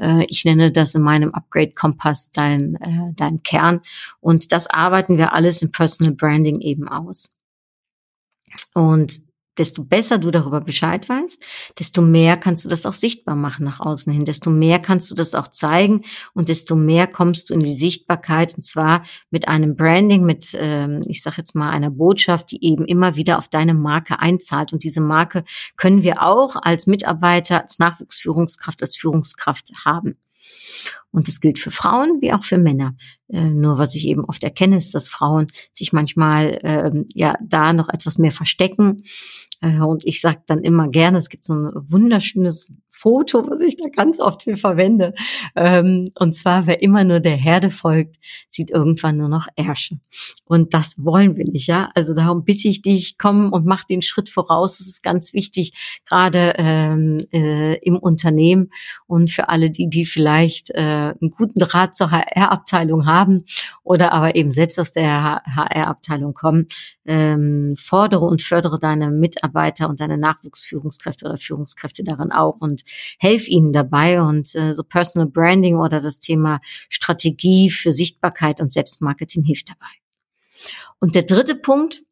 Äh, 0.00 0.24
ich 0.28 0.46
nenne 0.46 0.72
das 0.72 0.94
in 0.94 1.02
meinem 1.02 1.34
Upgrade-Kompass 1.34 2.30
dein, 2.32 2.76
äh, 2.76 3.12
dein 3.14 3.42
Kern. 3.42 3.82
Und 4.20 4.52
das 4.52 4.68
arbeiten 4.68 5.18
wir 5.18 5.34
alles 5.34 5.60
im 5.60 5.70
Personal 5.70 6.14
Branding 6.14 6.60
eben 6.62 6.88
aus. 6.88 7.36
Und 8.72 9.20
desto 9.58 9.84
besser 9.84 10.18
du 10.18 10.30
darüber 10.30 10.60
Bescheid 10.60 11.08
weißt, 11.08 11.42
desto 11.78 12.02
mehr 12.02 12.36
kannst 12.36 12.64
du 12.64 12.68
das 12.68 12.86
auch 12.86 12.94
sichtbar 12.94 13.36
machen 13.36 13.64
nach 13.64 13.80
außen 13.80 14.12
hin, 14.12 14.24
desto 14.24 14.50
mehr 14.50 14.78
kannst 14.78 15.10
du 15.10 15.14
das 15.14 15.34
auch 15.34 15.48
zeigen 15.48 16.04
und 16.34 16.48
desto 16.48 16.76
mehr 16.76 17.06
kommst 17.06 17.50
du 17.50 17.54
in 17.54 17.60
die 17.60 17.76
Sichtbarkeit 17.76 18.54
und 18.54 18.62
zwar 18.62 19.04
mit 19.30 19.48
einem 19.48 19.76
Branding, 19.76 20.24
mit, 20.24 20.56
ähm, 20.58 21.00
ich 21.06 21.22
sage 21.22 21.36
jetzt 21.38 21.54
mal, 21.54 21.70
einer 21.70 21.90
Botschaft, 21.90 22.50
die 22.50 22.64
eben 22.64 22.84
immer 22.84 23.16
wieder 23.16 23.38
auf 23.38 23.48
deine 23.48 23.74
Marke 23.74 24.20
einzahlt. 24.20 24.72
Und 24.72 24.84
diese 24.84 25.00
Marke 25.00 25.44
können 25.76 26.02
wir 26.02 26.22
auch 26.22 26.56
als 26.56 26.86
Mitarbeiter, 26.86 27.62
als 27.62 27.78
Nachwuchsführungskraft, 27.78 28.82
als 28.82 28.96
Führungskraft 28.96 29.70
haben. 29.84 30.16
Und 31.10 31.28
das 31.28 31.40
gilt 31.40 31.58
für 31.58 31.70
Frauen 31.70 32.20
wie 32.20 32.32
auch 32.32 32.44
für 32.44 32.58
Männer. 32.58 32.96
Äh, 33.28 33.50
nur 33.50 33.78
was 33.78 33.94
ich 33.94 34.06
eben 34.06 34.24
oft 34.24 34.44
erkenne, 34.44 34.76
ist, 34.76 34.94
dass 34.94 35.08
Frauen 35.08 35.48
sich 35.74 35.92
manchmal 35.92 36.58
äh, 36.62 37.04
ja 37.14 37.34
da 37.42 37.72
noch 37.72 37.88
etwas 37.88 38.18
mehr 38.18 38.32
verstecken. 38.32 39.02
Äh, 39.60 39.80
und 39.80 40.04
ich 40.06 40.20
sage 40.20 40.42
dann 40.46 40.60
immer 40.60 40.88
gerne, 40.88 41.18
es 41.18 41.28
gibt 41.28 41.44
so 41.44 41.54
ein 41.54 41.72
wunderschönes 41.88 42.74
Foto, 42.98 43.48
was 43.48 43.60
ich 43.60 43.76
da 43.76 43.88
ganz 43.88 44.18
oft 44.18 44.42
für 44.42 44.56
verwende. 44.56 45.14
Ähm, 45.54 46.06
und 46.18 46.32
zwar, 46.32 46.66
wer 46.66 46.82
immer 46.82 47.04
nur 47.04 47.20
der 47.20 47.36
Herde 47.36 47.70
folgt, 47.70 48.16
sieht 48.48 48.70
irgendwann 48.70 49.16
nur 49.16 49.28
noch 49.28 49.46
Ärsche. 49.54 50.00
Und 50.44 50.74
das 50.74 50.96
wollen 51.04 51.36
wir 51.36 51.44
nicht, 51.44 51.68
ja. 51.68 51.90
Also 51.94 52.12
darum 52.12 52.44
bitte 52.44 52.66
ich 52.66 52.82
dich, 52.82 53.16
komm 53.16 53.52
und 53.52 53.66
mach 53.66 53.84
den 53.84 54.02
Schritt 54.02 54.28
voraus. 54.28 54.78
Das 54.78 54.88
ist 54.88 55.02
ganz 55.02 55.32
wichtig, 55.32 56.00
gerade 56.08 56.54
ähm, 56.56 57.20
äh, 57.32 57.76
im 57.78 57.98
Unternehmen 57.98 58.70
und 59.06 59.30
für 59.30 59.48
alle, 59.48 59.70
die, 59.70 59.88
die 59.88 60.04
vielleicht 60.04 60.70
äh, 60.70 61.14
einen 61.20 61.30
guten 61.30 61.60
Draht 61.60 61.94
zur 61.94 62.10
HR-Abteilung 62.10 63.06
haben 63.06 63.44
oder 63.84 64.12
aber 64.12 64.34
eben 64.34 64.50
selbst 64.50 64.80
aus 64.80 64.92
der 64.92 65.42
HR-Abteilung 65.46 66.34
kommen, 66.34 66.66
ähm, 67.06 67.76
fordere 67.78 68.24
und 68.24 68.42
fördere 68.42 68.78
deine 68.78 69.10
Mitarbeiter 69.10 69.88
und 69.88 70.00
deine 70.00 70.18
Nachwuchsführungskräfte 70.18 71.26
oder 71.26 71.38
Führungskräfte 71.38 72.02
darin 72.02 72.32
auch 72.32 72.56
und 72.60 72.82
helf 73.18 73.48
ihnen 73.48 73.72
dabei. 73.72 74.22
Und 74.22 74.54
äh, 74.54 74.72
so 74.72 74.82
Personal 74.82 75.28
Branding 75.28 75.76
oder 75.76 76.00
das 76.00 76.20
Thema 76.20 76.60
Strategie 76.88 77.70
für 77.70 77.92
Sichtbarkeit 77.92 78.60
und 78.60 78.72
Selbstmarketing 78.72 79.44
hilft 79.44 79.68
dabei. 79.68 79.86
Und 81.00 81.14
der 81.14 81.22
dritte 81.22 81.54
Punkt, 81.54 82.02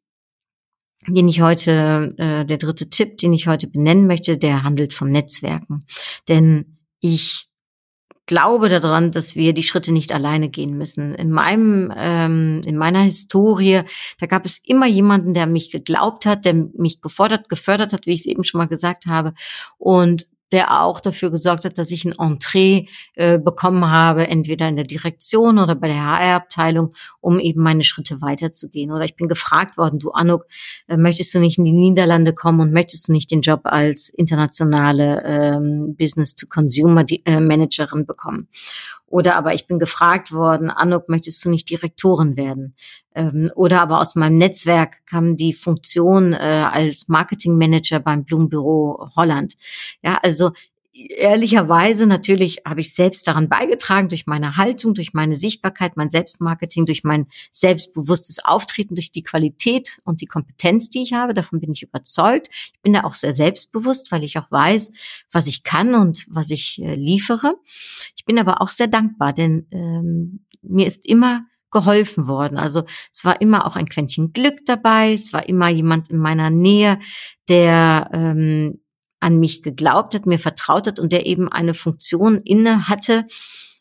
den 1.09 1.29
ich 1.29 1.41
heute, 1.41 2.15
äh, 2.19 2.45
der 2.45 2.59
dritte 2.59 2.89
Tipp, 2.89 3.19
den 3.19 3.33
ich 3.33 3.47
heute 3.47 3.69
benennen 3.69 4.07
möchte, 4.07 4.39
der 4.39 4.63
handelt 4.63 4.93
vom 4.93 5.11
Netzwerken. 5.11 5.85
Denn 6.29 6.79
ich 7.01 7.49
glaube 8.27 8.69
daran, 8.69 9.13
dass 9.13 9.37
wir 9.37 9.53
die 9.53 9.63
Schritte 9.63 9.93
nicht 9.93 10.13
alleine 10.13 10.49
gehen 10.49 10.77
müssen. 10.77 11.15
In 11.15 11.31
meinem, 11.31 11.93
ähm, 11.97 12.61
in 12.67 12.77
meiner 12.77 13.03
Historie, 13.03 13.83
da 14.19 14.27
gab 14.27 14.45
es 14.45 14.61
immer 14.65 14.87
jemanden, 14.87 15.33
der 15.33 15.47
mich 15.47 15.71
geglaubt 15.71 16.27
hat, 16.27 16.45
der 16.45 16.55
mich 16.55 17.01
gefordert, 17.01 17.49
gefördert 17.49 17.93
hat, 17.93 18.07
wie 18.07 18.13
ich 18.13 18.21
es 18.21 18.27
eben 18.27 18.45
schon 18.45 18.59
mal 18.59 18.67
gesagt 18.67 19.07
habe. 19.07 19.33
Und 19.79 20.27
der 20.53 20.83
auch 20.83 21.01
dafür 21.01 21.31
gesorgt 21.31 21.65
hat, 21.65 21.79
dass 21.79 21.91
ich 21.91 22.05
ein 22.05 22.15
Entree 22.19 22.87
äh, 23.15 23.39
bekommen 23.39 23.91
habe, 23.91 24.29
entweder 24.29 24.69
in 24.69 24.77
der 24.77 24.85
Direktion 24.85 25.59
oder 25.59 25.75
bei 25.75 25.89
der 25.89 26.05
HR-Abteilung, 26.05 26.91
um 27.21 27.41
eben 27.41 27.63
meine 27.63 27.85
Schritte 27.85 28.21
weiterzugehen. 28.21 28.93
Oder 28.93 29.05
ich 29.05 29.17
bin 29.17 29.29
gefragt 29.29 29.77
worden, 29.77 29.99
du 29.99 30.11
Anuk, 30.11 30.47
äh, 30.89 30.97
möchtest 30.97 31.35
du 31.35 31.41
nicht 31.41 31.59
in 31.59 31.65
die 31.65 31.73
Niederlande 31.73 32.33
kommen 32.33 32.61
und 32.61 32.73
möchtest 32.73 33.09
du 33.09 33.13
nicht 33.13 33.31
den 33.31 33.41
Job 33.41 33.63
als 33.65 34.09
internationale 34.09 35.23
ähm, 35.25 35.97
Business-to-Consumer-Managerin 35.99 38.03
äh, 38.03 38.05
bekommen? 38.05 38.49
Oder 39.09 39.37
aber 39.37 39.55
ich 39.55 39.67
bin 39.67 39.79
gefragt 39.79 40.33
worden, 40.33 40.71
Anuk, 40.71 41.09
möchtest 41.09 41.45
du 41.45 41.51
nicht 41.51 41.71
Direktorin 41.71 42.37
werden? 42.37 42.75
Ähm, 43.15 43.51
oder 43.55 43.81
aber 43.81 44.01
aus 44.01 44.17
meinem 44.17 44.39
Netzwerk 44.39 45.07
kam 45.07 45.37
die 45.37 45.53
Funktion 45.53 46.33
äh, 46.33 46.37
als 46.37 47.09
Marketingmanager 47.09 48.01
beim 48.01 48.25
Blumenbüro 48.25 49.11
Holland. 49.15 49.57
Ja, 50.03 50.19
also 50.23 50.51
ehrlicherweise 50.97 52.07
natürlich 52.07 52.63
habe 52.65 52.81
ich 52.81 52.95
selbst 52.95 53.27
daran 53.27 53.49
beigetragen 53.49 54.09
durch 54.09 54.27
meine 54.27 54.57
Haltung, 54.57 54.95
durch 54.95 55.13
meine 55.13 55.37
Sichtbarkeit, 55.37 55.97
mein 55.97 56.11
Selbstmarketing, 56.11 56.87
durch 56.87 57.05
mein 57.05 57.27
selbstbewusstes 57.51 58.45
Auftreten, 58.45 58.95
durch 58.95 59.11
die 59.11 59.23
Qualität 59.23 59.99
und 60.05 60.21
die 60.21 60.27
Kompetenz, 60.27 60.89
die 60.89 61.03
ich 61.03 61.13
habe. 61.13 61.35
Davon 61.35 61.61
bin 61.61 61.71
ich 61.71 61.83
überzeugt. 61.83 62.49
Ich 62.51 62.81
bin 62.83 62.95
da 62.95 63.05
auch 63.05 63.15
sehr 63.15 63.33
selbstbewusst, 63.33 64.11
weil 64.11 64.25
ich 64.25 64.39
auch 64.39 64.51
weiß, 64.51 64.93
was 65.31 65.47
ich 65.47 65.63
kann 65.63 65.95
und 65.95 66.25
was 66.29 66.51
ich 66.51 66.81
äh, 66.83 66.95
liefere. 66.95 67.55
Ich 68.17 68.25
bin 68.25 68.39
aber 68.39 68.61
auch 68.63 68.71
sehr 68.71 68.89
dankbar, 68.89 69.33
denn 69.33 69.67
ähm, 69.71 70.47
mir 70.63 70.87
ist 70.87 71.05
immer 71.07 71.47
geholfen 71.71 72.27
worden. 72.27 72.59
Also 72.59 72.85
es 73.13 73.25
war 73.25 73.41
immer 73.41 73.67
auch 73.67 73.77
ein 73.77 73.89
Quäntchen 73.89 74.33
Glück 74.33 74.65
dabei. 74.65 75.13
Es 75.13 75.33
war 75.33 75.49
immer 75.49 75.69
jemand 75.69 76.11
in 76.11 76.19
meiner 76.19 76.49
Nähe, 76.49 76.99
der 77.49 78.09
ähm, 78.13 78.81
an 79.27 79.41
mich 79.41 79.63
geglaubt 79.63 80.15
hat, 80.15 80.25
mir 80.25 80.39
vertraut 80.39 80.87
hat 80.87 81.01
und 81.01 81.13
der 81.13 81.27
eben 81.27 81.51
eine 81.51 81.75
Funktion 81.75 82.41
inne 82.45 82.89
hatte, 82.89 83.27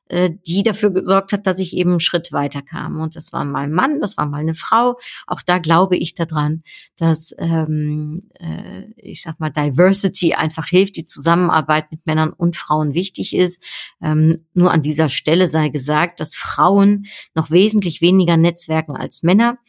äh, 0.08 0.32
die 0.48 0.64
dafür 0.64 0.90
gesorgt 0.90 1.34
hat, 1.34 1.46
dass 1.46 1.60
ich 1.60 1.76
eben 1.76 1.92
einen 1.92 2.00
Schritt 2.00 2.32
weiter 2.32 2.64
kam. 2.64 3.00
Und 3.00 3.16
das 3.16 3.32
war 3.32 3.46
mal 3.46 3.66
ein 3.66 3.72
Mann, 3.72 4.02
das 4.02 4.18
war 4.18 4.26
mal 4.26 4.42
eine 4.42 4.56
Frau. 4.56 4.98
Auch 5.28 5.44
da 5.44 5.60
glaube 5.60 5.98
ich 5.98 6.16
daran, 6.16 6.64
dass 6.98 7.36
ähm, 7.38 8.24
äh, 8.40 8.86
ich 8.98 9.22
sag 9.22 9.40
mal 9.40 9.52
Diversity 9.52 10.34
einfach 10.34 10.68
hilft, 10.68 10.96
die 10.96 11.06
Zusammenarbeit 11.06 11.92
mit 11.92 12.08
Männern 12.08 12.34
und 12.34 12.56
Frauen 12.56 12.96
wichtig 12.96 13.36
ist. 13.36 13.64
Ähm, 14.02 14.46
nur 14.56 14.72
an 14.72 14.82
dieser 14.82 15.10
Stelle 15.10 15.48
sei 15.48 15.70
gesagt, 15.70 16.20
dass 16.20 16.36
Frauen 16.36 17.06
noch 17.36 17.52
wesentlich 17.52 18.02
weniger 18.02 18.36
netzwerken 18.36 18.96
als 18.96 19.22
Männer. 19.22 19.60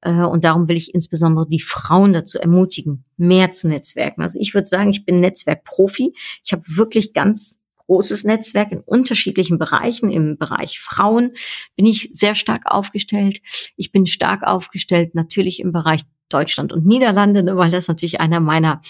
Äh, 0.00 0.24
und 0.24 0.44
darum 0.44 0.68
will 0.68 0.76
ich 0.76 0.94
insbesondere 0.94 1.48
die 1.48 1.60
Frauen 1.60 2.12
dazu 2.12 2.38
ermutigen, 2.38 3.04
mehr 3.16 3.50
zu 3.50 3.68
netzwerken. 3.68 4.22
Also 4.22 4.38
ich 4.40 4.54
würde 4.54 4.66
sagen, 4.66 4.90
ich 4.90 5.04
bin 5.04 5.20
Netzwerkprofi. 5.20 6.14
Ich 6.44 6.52
habe 6.52 6.62
wirklich 6.66 7.12
ganz 7.12 7.62
großes 7.86 8.24
Netzwerk 8.24 8.70
in 8.70 8.80
unterschiedlichen 8.80 9.58
Bereichen. 9.58 10.10
Im 10.10 10.36
Bereich 10.38 10.78
Frauen 10.78 11.32
bin 11.74 11.86
ich 11.86 12.10
sehr 12.12 12.34
stark 12.34 12.62
aufgestellt. 12.66 13.40
Ich 13.76 13.92
bin 13.92 14.06
stark 14.06 14.42
aufgestellt 14.42 15.14
natürlich 15.14 15.60
im 15.60 15.72
Bereich 15.72 16.02
Deutschland 16.28 16.72
und 16.72 16.86
Niederlande, 16.86 17.42
ne, 17.42 17.56
weil 17.56 17.70
das 17.70 17.88
natürlich 17.88 18.20
einer 18.20 18.40
meiner 18.40 18.80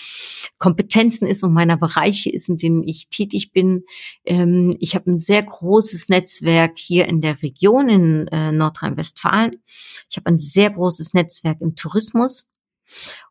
Kompetenzen 0.59 1.27
ist 1.27 1.43
und 1.45 1.53
meiner 1.53 1.77
Bereiche 1.77 2.31
ist, 2.31 2.49
in 2.49 2.57
denen 2.57 2.83
ich 2.83 3.09
tätig 3.09 3.53
bin. 3.53 3.85
Ähm, 4.25 4.77
ich 4.81 4.95
habe 4.95 5.11
ein 5.11 5.19
sehr 5.19 5.43
großes 5.43 6.09
Netzwerk 6.09 6.77
hier 6.77 7.07
in 7.07 7.21
der 7.21 7.43
Region 7.43 7.89
in 7.89 8.29
äh, 8.29 8.53
Nordrhein-Westfalen. 8.53 9.63
Ich 10.11 10.17
habe 10.17 10.27
ein 10.27 10.39
sehr 10.39 10.71
großes 10.71 11.15
Netzwerk 11.15 11.61
im 11.61 11.75
Tourismus 11.75 12.51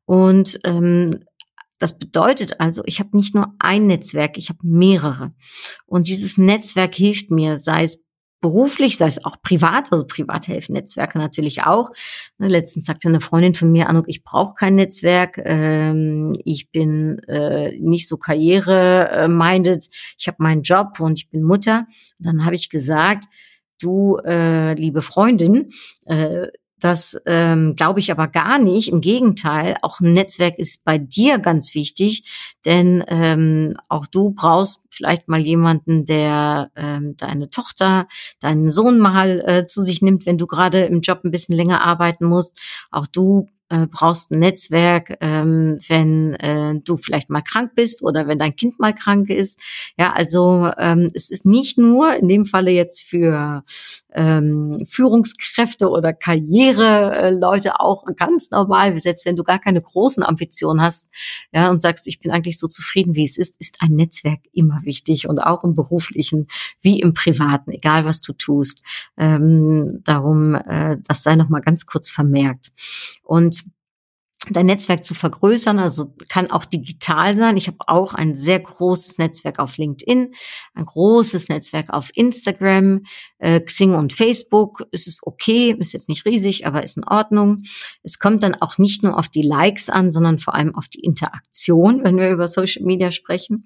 und 0.05 0.59
ähm, 0.63 1.25
das 1.79 1.99
bedeutet 1.99 2.59
also, 2.59 2.81
ich 2.85 2.99
habe 2.99 3.15
nicht 3.15 3.35
nur 3.35 3.53
ein 3.59 3.87
Netzwerk, 3.87 4.37
ich 4.37 4.49
habe 4.49 4.59
mehrere. 4.63 5.33
Und 5.85 6.07
dieses 6.07 6.37
Netzwerk 6.37 6.95
hilft 6.95 7.29
mir, 7.29 7.59
sei 7.59 7.83
es 7.83 8.03
beruflich, 8.39 8.97
sei 8.97 9.07
es 9.07 9.23
auch 9.25 9.41
privat, 9.41 9.91
also 9.91 10.05
privat 10.05 10.47
helfen 10.47 10.73
Netzwerke 10.73 11.17
natürlich 11.17 11.63
auch. 11.63 11.91
Ne, 12.37 12.47
letztens 12.47 12.85
sagte 12.85 13.07
eine 13.07 13.21
Freundin 13.21 13.53
von 13.53 13.71
mir, 13.71 13.89
Anuk, 13.89 14.05
ich 14.07 14.23
brauche 14.23 14.55
kein 14.55 14.75
Netzwerk, 14.75 15.39
ähm, 15.43 16.35
ich 16.45 16.71
bin 16.71 17.19
äh, 17.27 17.77
nicht 17.79 18.07
so 18.07 18.17
karriere-minded, 18.17 19.87
ich 20.17 20.27
habe 20.27 20.37
meinen 20.39 20.61
Job 20.61 20.99
und 20.99 21.19
ich 21.19 21.29
bin 21.29 21.43
Mutter. 21.43 21.87
Und 22.19 22.25
dann 22.25 22.45
habe 22.45 22.55
ich 22.55 22.69
gesagt, 22.69 23.25
du, 23.81 24.17
äh, 24.17 24.73
liebe 24.73 25.01
Freundin, 25.01 25.69
äh, 26.05 26.47
das 26.79 27.19
ähm, 27.25 27.75
glaube 27.75 27.99
ich 27.99 28.11
aber 28.11 28.27
gar 28.27 28.59
nicht. 28.59 28.89
Im 28.89 29.01
Gegenteil, 29.01 29.75
auch 29.81 29.99
ein 29.99 30.13
Netzwerk 30.13 30.59
ist 30.59 30.83
bei 30.85 30.97
dir 30.97 31.39
ganz 31.39 31.73
wichtig, 31.73 32.23
denn 32.65 33.03
ähm, 33.07 33.77
auch 33.89 34.05
du 34.05 34.31
brauchst 34.31 34.81
vielleicht 34.89 35.27
mal 35.27 35.39
jemanden, 35.39 36.05
der 36.05 36.71
ähm, 36.75 37.15
deine 37.17 37.49
Tochter, 37.49 38.07
deinen 38.39 38.69
Sohn 38.69 38.99
mal 38.99 39.43
äh, 39.45 39.67
zu 39.67 39.83
sich 39.83 40.01
nimmt, 40.01 40.25
wenn 40.25 40.37
du 40.37 40.47
gerade 40.47 40.85
im 40.85 41.01
Job 41.01 41.21
ein 41.23 41.31
bisschen 41.31 41.55
länger 41.55 41.83
arbeiten 41.83 42.25
musst. 42.25 42.59
Auch 42.91 43.07
du 43.07 43.47
äh, 43.69 43.85
brauchst 43.87 44.31
ein 44.31 44.39
Netzwerk, 44.39 45.17
ähm, 45.19 45.79
wenn 45.87 46.35
äh, 46.35 46.79
du 46.83 46.97
vielleicht 46.97 47.29
mal 47.29 47.41
krank 47.41 47.71
bist 47.75 48.01
oder 48.01 48.27
wenn 48.27 48.39
dein 48.39 48.55
Kind 48.55 48.79
mal 48.79 48.93
krank 48.93 49.29
ist. 49.29 49.59
Ja, 49.97 50.13
also 50.13 50.71
ähm, 50.77 51.11
es 51.13 51.29
ist 51.29 51.45
nicht 51.45 51.77
nur 51.77 52.15
in 52.15 52.27
dem 52.27 52.45
Falle 52.45 52.71
jetzt 52.71 53.01
für 53.01 53.63
ähm, 54.17 54.85
Führungskräfte 54.89 55.89
oder 55.89 56.11
Karriereleute 56.11 57.79
auch 57.79 58.03
ganz 58.15 58.49
normal, 58.49 58.99
selbst 58.99 59.27
wenn 59.27 59.35
du 59.35 59.43
gar 59.43 59.59
keine 59.59 59.79
großen 59.79 60.23
Ambitionen 60.23 60.81
hast, 60.81 61.09
ja, 61.53 61.69
und 61.69 61.81
sagst, 61.81 62.07
ich 62.07 62.19
bin 62.19 62.31
eigentlich 62.31 62.57
so 62.57 62.67
zufrieden, 62.67 63.13
wie 63.13 63.25
es 63.25 63.37
ist, 63.37 63.55
ist 63.59 63.77
ein 63.81 63.91
Netzwerk 63.91 64.39
immer 64.53 64.81
wichtig 64.83 65.29
und 65.29 65.39
auch 65.39 65.63
im 65.63 65.75
beruflichen 65.75 66.47
wie 66.81 66.99
im 66.99 67.13
privaten, 67.13 67.71
egal 67.71 68.05
was 68.05 68.21
du 68.21 68.33
tust. 68.33 68.81
Ähm, 69.17 70.01
darum, 70.03 70.55
äh, 70.55 70.97
das 71.07 71.21
sei 71.21 71.35
noch 71.35 71.49
mal 71.49 71.61
ganz 71.61 71.85
kurz 71.85 72.09
vermerkt. 72.09 72.71
Und 73.23 73.65
dein 74.51 74.65
Netzwerk 74.65 75.03
zu 75.03 75.13
vergrößern. 75.13 75.79
Also 75.79 76.13
kann 76.29 76.51
auch 76.51 76.65
digital 76.65 77.37
sein. 77.37 77.57
Ich 77.57 77.67
habe 77.67 77.77
auch 77.87 78.13
ein 78.13 78.35
sehr 78.35 78.59
großes 78.59 79.17
Netzwerk 79.17 79.59
auf 79.59 79.77
LinkedIn, 79.77 80.33
ein 80.73 80.85
großes 80.85 81.49
Netzwerk 81.49 81.89
auf 81.89 82.09
Instagram, 82.13 83.05
äh, 83.39 83.59
Xing 83.59 83.93
und 83.93 84.13
Facebook. 84.13 84.87
Es 84.91 85.07
ist 85.07 85.21
okay, 85.23 85.75
ist 85.77 85.93
jetzt 85.93 86.09
nicht 86.09 86.25
riesig, 86.25 86.65
aber 86.65 86.83
ist 86.83 86.97
in 86.97 87.05
Ordnung. 87.05 87.63
Es 88.03 88.19
kommt 88.19 88.43
dann 88.43 88.55
auch 88.55 88.77
nicht 88.77 89.03
nur 89.03 89.17
auf 89.17 89.29
die 89.29 89.41
Likes 89.41 89.89
an, 89.89 90.11
sondern 90.11 90.39
vor 90.39 90.55
allem 90.55 90.75
auf 90.75 90.87
die 90.87 91.01
Interaktion, 91.01 92.03
wenn 92.03 92.17
wir 92.17 92.31
über 92.31 92.47
Social 92.47 92.83
Media 92.83 93.11
sprechen. 93.11 93.65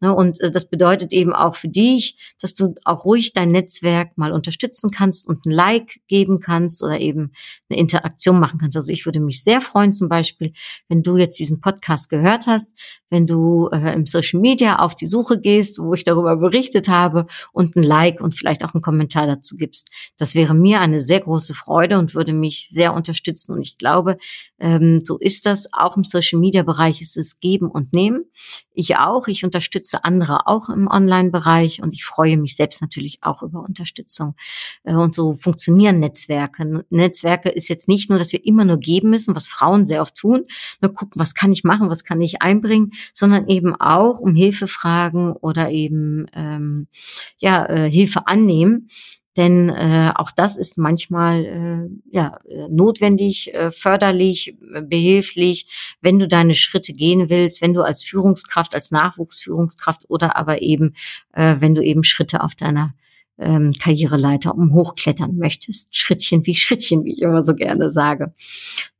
Ne, 0.00 0.14
und 0.14 0.40
äh, 0.40 0.50
das 0.50 0.68
bedeutet 0.68 1.12
eben 1.12 1.32
auch 1.32 1.54
für 1.54 1.68
dich, 1.68 2.16
dass 2.40 2.54
du 2.54 2.74
auch 2.84 3.04
ruhig 3.04 3.32
dein 3.32 3.52
Netzwerk 3.52 4.16
mal 4.16 4.32
unterstützen 4.32 4.90
kannst 4.90 5.26
und 5.26 5.46
ein 5.46 5.50
Like 5.50 6.00
geben 6.08 6.40
kannst 6.40 6.82
oder 6.82 7.00
eben 7.00 7.32
eine 7.68 7.78
Interaktion 7.78 8.40
machen 8.40 8.58
kannst. 8.58 8.76
Also 8.76 8.92
ich 8.92 9.06
würde 9.06 9.20
mich 9.20 9.42
sehr 9.42 9.60
freuen, 9.60 9.92
zum 9.92 10.07
Beispiel, 10.08 10.52
wenn 10.88 11.02
du 11.02 11.16
jetzt 11.16 11.38
diesen 11.38 11.60
Podcast 11.60 12.10
gehört 12.10 12.46
hast, 12.46 12.74
wenn 13.10 13.26
du 13.26 13.68
äh, 13.72 13.94
im 13.94 14.06
Social 14.06 14.40
Media 14.40 14.78
auf 14.78 14.94
die 14.94 15.06
Suche 15.06 15.40
gehst, 15.40 15.78
wo 15.78 15.94
ich 15.94 16.04
darüber 16.04 16.36
berichtet 16.36 16.88
habe 16.88 17.26
und 17.52 17.76
ein 17.76 17.82
Like 17.82 18.20
und 18.20 18.34
vielleicht 18.34 18.64
auch 18.64 18.74
einen 18.74 18.82
Kommentar 18.82 19.26
dazu 19.26 19.56
gibst. 19.56 19.90
Das 20.18 20.34
wäre 20.34 20.54
mir 20.54 20.80
eine 20.80 21.00
sehr 21.00 21.20
große 21.20 21.54
Freude 21.54 21.98
und 21.98 22.14
würde 22.14 22.32
mich 22.32 22.68
sehr 22.68 22.94
unterstützen. 22.94 23.52
Und 23.52 23.62
ich 23.62 23.78
glaube, 23.78 24.18
ähm, 24.58 25.02
so 25.04 25.18
ist 25.18 25.46
das. 25.46 25.72
Auch 25.72 25.96
im 25.96 26.04
Social 26.04 26.38
Media 26.38 26.62
Bereich 26.62 27.00
ist 27.00 27.16
es 27.16 27.40
geben 27.40 27.70
und 27.70 27.92
nehmen. 27.92 28.24
Ich 28.74 28.96
auch. 28.96 29.26
Ich 29.26 29.44
unterstütze 29.44 30.04
andere 30.04 30.46
auch 30.46 30.68
im 30.68 30.88
Online-Bereich 30.88 31.82
und 31.82 31.94
ich 31.94 32.04
freue 32.04 32.36
mich 32.36 32.56
selbst 32.56 32.80
natürlich 32.80 33.18
auch 33.22 33.42
über 33.42 33.60
Unterstützung. 33.62 34.34
Äh, 34.84 34.94
und 34.94 35.14
so 35.14 35.34
funktionieren 35.34 36.00
Netzwerke. 36.00 36.84
Netzwerke 36.90 37.48
ist 37.48 37.68
jetzt 37.68 37.88
nicht 37.88 38.10
nur, 38.10 38.18
dass 38.18 38.32
wir 38.32 38.44
immer 38.44 38.64
nur 38.64 38.78
geben 38.78 39.10
müssen, 39.10 39.34
was 39.34 39.48
Frauen 39.48 39.84
sehr 39.88 40.02
oft 40.02 40.14
tun, 40.14 40.44
nur 40.80 40.94
gucken, 40.94 41.20
was 41.20 41.34
kann 41.34 41.52
ich 41.52 41.64
machen, 41.64 41.90
was 41.90 42.04
kann 42.04 42.20
ich 42.20 42.42
einbringen, 42.42 42.92
sondern 43.12 43.48
eben 43.48 43.74
auch 43.74 44.20
um 44.20 44.34
Hilfe 44.36 44.68
fragen 44.68 45.34
oder 45.40 45.70
eben 45.70 46.26
ähm, 46.34 46.86
ja 47.38 47.66
äh, 47.66 47.90
Hilfe 47.90 48.26
annehmen. 48.26 48.88
Denn 49.38 49.68
äh, 49.68 50.10
auch 50.16 50.32
das 50.32 50.56
ist 50.56 50.78
manchmal 50.78 51.44
äh, 51.44 51.88
ja, 52.10 52.40
notwendig, 52.70 53.54
äh, 53.54 53.70
förderlich, 53.70 54.56
äh, 54.74 54.82
behilflich, 54.82 55.96
wenn 56.00 56.18
du 56.18 56.26
deine 56.26 56.54
Schritte 56.54 56.92
gehen 56.92 57.30
willst, 57.30 57.62
wenn 57.62 57.72
du 57.72 57.82
als 57.82 58.02
Führungskraft, 58.02 58.74
als 58.74 58.90
Nachwuchsführungskraft 58.90 60.06
oder 60.08 60.34
aber 60.34 60.60
eben, 60.60 60.96
äh, 61.34 61.56
wenn 61.60 61.76
du 61.76 61.84
eben 61.84 62.02
Schritte 62.02 62.42
auf 62.42 62.56
deiner 62.56 62.94
ähm, 63.38 63.72
Karriereleiter 63.78 64.54
um 64.54 64.72
hochklettern 64.72 65.36
möchtest. 65.36 65.96
Schrittchen 65.96 66.44
wie 66.46 66.54
Schrittchen, 66.54 67.04
wie 67.04 67.12
ich 67.12 67.22
immer 67.22 67.42
so 67.42 67.54
gerne 67.54 67.90
sage. 67.90 68.32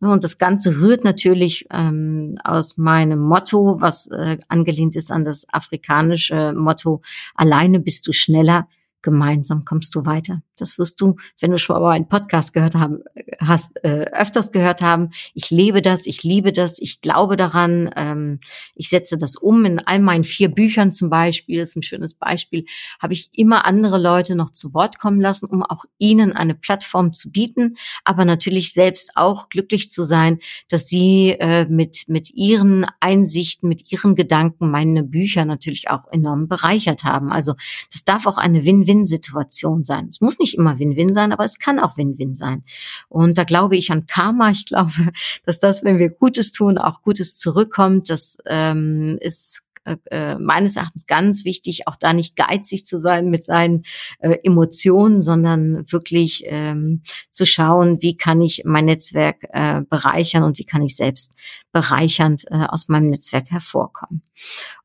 Und 0.01 0.25
das 0.25 0.39
Ganze 0.39 0.81
rührt 0.81 1.05
natürlich 1.05 1.67
ähm, 1.73 2.37
aus 2.45 2.77
meinem 2.77 3.21
Motto, 3.21 3.81
was 3.81 4.07
äh, 4.09 4.39
angelehnt 4.49 4.97
ist 4.97 5.11
an 5.11 5.25
das 5.25 5.47
afrikanische 5.53 6.53
Motto, 6.55 7.03
alleine 7.35 7.81
bist 7.81 8.07
du 8.07 8.13
schneller, 8.13 8.69
gemeinsam 9.03 9.65
kommst 9.65 9.95
du 9.95 10.05
weiter. 10.07 10.43
Das 10.57 10.79
wirst 10.79 11.01
du, 11.01 11.17
wenn 11.41 11.53
du 11.53 11.59
schon 11.59 11.81
mal 11.81 11.93
einen 11.93 12.09
Podcast 12.09 12.53
gehört 12.53 12.75
haben, 12.75 13.03
hast, 13.39 13.83
äh, 13.85 14.07
öfters 14.13 14.51
gehört 14.51 14.83
haben. 14.83 15.11
Ich 15.35 15.51
lebe 15.51 15.83
das, 15.83 16.07
ich 16.07 16.25
liebe 16.25 16.53
das, 16.53 16.81
ich 16.81 17.01
glaube 17.01 17.37
daran. 17.37 17.91
Ähm, 17.97 18.41
ich 18.75 18.89
setze 18.89 19.19
das 19.19 19.37
um. 19.37 19.65
In 19.65 19.79
all 19.79 20.01
meinen 20.01 20.25
vier 20.25 20.49
Büchern 20.49 20.93
zum 20.93 21.11
Beispiel, 21.11 21.61
das 21.61 21.71
ist 21.71 21.77
ein 21.77 21.83
schönes 21.83 22.15
Beispiel, 22.15 22.65
habe 23.01 23.13
ich 23.13 23.31
immer 23.33 23.67
andere 23.67 23.99
Leute 23.99 24.35
noch 24.35 24.51
zu 24.51 24.75
Wort 24.75 24.99
kommen 24.99 25.21
lassen, 25.21 25.47
um 25.47 25.63
auch 25.63 25.85
ihnen 25.99 26.33
eine 26.33 26.55
Plattform 26.55 27.15
zu 27.15 27.31
bieten, 27.31 27.77
aber 28.05 28.25
natürlich 28.25 28.73
selbst 28.73 29.13
auch 29.15 29.49
glücklich 29.49 29.91
zu 29.91 30.03
sein, 30.03 30.41
dass 30.69 30.89
sie 30.89 31.37
äh, 31.39 31.67
mit, 31.67 32.09
mit 32.09 32.31
ihren 32.31 32.85
Einsichten, 32.99 33.69
mit 33.69 33.93
ihren 33.93 34.17
Gedanken 34.17 34.71
meine 34.71 35.05
Bücher 35.05 35.45
natürlich 35.45 35.89
auch 35.89 36.11
enorm 36.11 36.49
bereichert 36.49 37.05
haben. 37.05 37.31
Also 37.31 37.55
das 37.93 38.05
darf 38.05 38.27
auch 38.27 38.39
eine 38.39 38.65
Win 38.65 38.88
Win-Win-Situation 38.89 39.85
sein. 39.85 40.09
Es 40.09 40.21
muss 40.21 40.39
nicht 40.39 40.57
immer 40.57 40.79
Win-Win 40.79 41.15
sein, 41.15 41.33
aber 41.33 41.45
es 41.45 41.59
kann 41.59 41.79
auch 41.79 41.97
Win-Win 41.97 42.35
sein. 42.35 42.65
Und 43.09 43.39
da 43.39 43.45
glaube 43.45 43.77
ich 43.77 43.93
an 43.93 44.07
Karma. 44.07 44.51
Ich 44.51 44.67
glaube, 44.67 44.93
dass 45.45 45.61
das, 45.61 45.85
wenn 45.85 45.99
wir 45.99 46.09
Gutes 46.09 46.53
tun, 46.53 46.79
auch 46.79 47.03
Gutes 47.03 47.39
zurückkommt. 47.39 48.11
Das 48.11 48.39
ähm, 48.47 49.19
ist 49.21 49.63
äh, 49.85 49.97
äh, 50.11 50.39
meines 50.39 50.77
Erachtens 50.77 51.07
ganz 51.07 51.45
wichtig, 51.45 51.87
auch 51.87 51.97
da 51.97 52.13
nicht 52.13 52.37
geizig 52.37 52.85
zu 52.85 52.99
sein 52.99 53.31
mit 53.31 53.45
seinen 53.45 53.85
äh, 54.19 54.37
Emotionen, 54.43 55.23
sondern 55.23 55.85
wirklich 55.91 56.45
ähm, 56.47 57.03
zu 57.31 57.47
schauen, 57.47 58.03
wie 58.03 58.17
kann 58.17 58.43
ich 58.43 58.63
mein 58.65 58.87
Netzwerk 58.87 59.45
äh, 59.53 59.83
bereichern 59.89 60.43
und 60.43 60.59
wie 60.59 60.65
kann 60.65 60.83
ich 60.83 60.97
selbst 60.97 61.37
bereichernd 61.73 62.45
äh, 62.51 62.67
aus 62.69 62.89
meinem 62.89 63.11
Netzwerk 63.11 63.51
hervorkommen. 63.51 64.23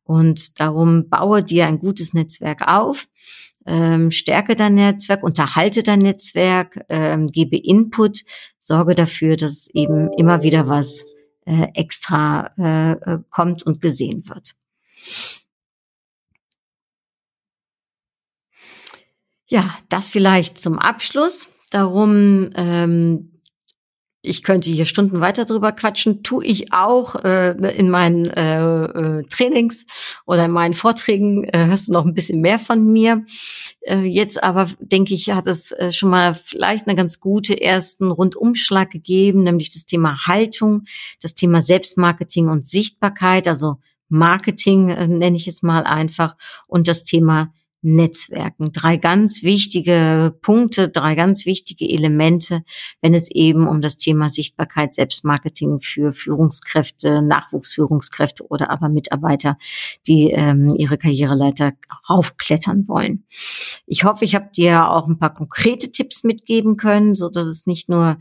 Und 0.03 0.59
darum 0.59 1.09
baue 1.09 1.43
dir 1.43 1.65
ein 1.67 1.79
gutes 1.79 2.13
Netzwerk 2.13 2.67
auf 2.67 3.07
ähm, 3.65 4.11
stärke 4.11 4.55
dein 4.55 4.75
Netzwerk, 4.75 5.23
unterhalte 5.23 5.83
dein 5.83 5.99
Netzwerk, 5.99 6.85
ähm, 6.89 7.31
gebe 7.31 7.57
Input, 7.57 8.23
sorge 8.59 8.95
dafür, 8.95 9.37
dass 9.37 9.67
eben 9.73 10.11
immer 10.13 10.43
wieder 10.43 10.67
was 10.67 11.05
äh, 11.45 11.67
extra 11.73 12.51
äh, 12.57 12.91
äh, 12.93 13.19
kommt 13.29 13.63
und 13.63 13.81
gesehen 13.81 14.23
wird. 14.27 14.55
Ja, 19.47 19.77
das 19.89 20.09
vielleicht 20.09 20.57
zum 20.57 20.79
Abschluss. 20.79 21.49
Darum, 21.69 22.49
ähm, 22.55 23.32
ich 24.25 24.41
könnte 24.41 24.71
hier 24.71 24.85
Stunden 24.85 25.19
weiter 25.19 25.43
drüber 25.43 25.73
quatschen, 25.73 26.23
tue 26.23 26.45
ich 26.45 26.71
auch 26.71 27.15
äh, 27.23 27.51
in 27.75 27.89
meinen 27.89 28.25
äh, 28.27 28.85
äh, 28.85 29.23
Trainings 29.27 29.85
oder 30.25 30.45
in 30.45 30.51
meinen 30.51 30.73
Vorträgen, 30.73 31.43
äh, 31.43 31.65
hörst 31.65 31.89
du 31.89 31.91
noch 31.91 32.05
ein 32.05 32.13
bisschen 32.13 32.39
mehr 32.39 32.57
von 32.57 32.91
mir. 32.91 33.25
Äh, 33.81 34.03
jetzt 34.03 34.41
aber, 34.41 34.69
denke 34.79 35.13
ich, 35.13 35.29
hat 35.29 35.45
es 35.45 35.73
äh, 35.73 35.91
schon 35.91 36.09
mal 36.09 36.33
vielleicht 36.33 36.87
eine 36.87 36.95
ganz 36.95 37.19
gute 37.19 37.59
ersten 37.59 38.09
Rundumschlag 38.11 38.89
gegeben, 38.89 39.43
nämlich 39.43 39.71
das 39.71 39.85
Thema 39.85 40.25
Haltung, 40.25 40.85
das 41.21 41.35
Thema 41.35 41.61
Selbstmarketing 41.61 42.47
und 42.47 42.65
Sichtbarkeit, 42.65 43.49
also 43.49 43.75
Marketing 44.07 44.89
äh, 44.89 45.05
nenne 45.05 45.35
ich 45.35 45.49
es 45.49 45.63
mal 45.63 45.83
einfach, 45.83 46.37
und 46.67 46.87
das 46.87 47.03
Thema 47.03 47.51
Netzwerken. 47.83 48.71
Drei 48.71 48.97
ganz 48.97 49.43
wichtige 49.43 50.35
Punkte, 50.41 50.89
drei 50.89 51.15
ganz 51.15 51.45
wichtige 51.45 51.87
Elemente, 51.87 52.63
wenn 53.01 53.13
es 53.13 53.29
eben 53.29 53.67
um 53.67 53.81
das 53.81 53.97
Thema 53.97 54.29
Sichtbarkeit, 54.29 54.93
Selbstmarketing 54.93 55.81
für 55.81 56.13
Führungskräfte, 56.13 57.21
Nachwuchsführungskräfte 57.21 58.47
oder 58.47 58.69
aber 58.69 58.89
Mitarbeiter, 58.89 59.57
die 60.07 60.31
ähm, 60.31 60.73
ihre 60.77 60.97
Karriereleiter 60.97 61.73
raufklettern 62.09 62.87
wollen. 62.87 63.25
Ich 63.85 64.05
hoffe, 64.05 64.25
ich 64.25 64.33
habe 64.33 64.49
dir 64.55 64.89
auch 64.89 65.07
ein 65.07 65.19
paar 65.19 65.33
konkrete 65.33 65.91
Tipps 65.91 66.23
mitgeben 66.23 66.77
können, 66.77 67.15
so 67.15 67.29
dass 67.29 67.45
es 67.45 67.65
nicht 67.65 67.89
nur 67.89 68.17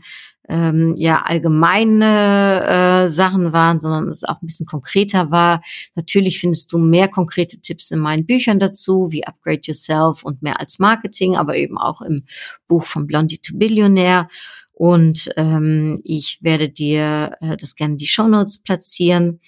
ähm, 0.49 0.95
ja 0.97 1.21
allgemeine 1.21 3.05
äh, 3.05 3.09
Sachen 3.09 3.53
waren, 3.53 3.79
sondern 3.79 4.09
es 4.09 4.23
auch 4.23 4.41
ein 4.41 4.47
bisschen 4.47 4.65
konkreter 4.65 5.31
war. 5.31 5.61
Natürlich 5.95 6.39
findest 6.39 6.71
du 6.73 6.77
mehr 6.77 7.07
konkrete 7.07 7.61
Tipps 7.61 7.91
in 7.91 7.99
meinen 7.99 8.25
Büchern 8.25 8.59
dazu, 8.59 9.11
wie 9.11 9.25
Upgrade 9.25 9.61
Yourself 9.63 10.23
und 10.23 10.41
mehr 10.41 10.59
als 10.59 10.79
Marketing, 10.79 11.35
aber 11.35 11.55
eben 11.55 11.77
auch 11.77 12.01
im 12.01 12.23
Buch 12.67 12.83
von 12.83 13.07
Blondie 13.07 13.39
to 13.39 13.57
Billionaire. 13.57 14.27
Und 14.73 15.29
ähm, 15.37 16.01
ich 16.03 16.39
werde 16.41 16.69
dir 16.69 17.37
äh, 17.39 17.57
das 17.57 17.75
gerne 17.75 17.93
in 17.93 17.99
die 17.99 18.07
Show 18.07 18.27
Notes 18.27 18.57
platzieren. 18.57 19.39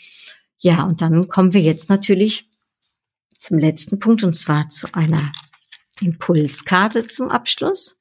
Ja, 0.59 0.83
und 0.83 1.01
dann 1.01 1.27
kommen 1.27 1.53
wir 1.53 1.61
jetzt 1.61 1.89
natürlich 1.89 2.49
zum 3.37 3.59
letzten 3.59 3.99
Punkt 3.99 4.23
und 4.23 4.35
zwar 4.35 4.69
zu 4.69 4.87
einer 4.93 5.31
Impulskarte 5.99 7.05
zum 7.05 7.29
Abschluss. 7.29 7.99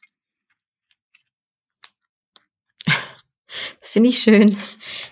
Das 3.80 3.90
finde 3.90 4.08
ich 4.10 4.18
schön. 4.18 4.56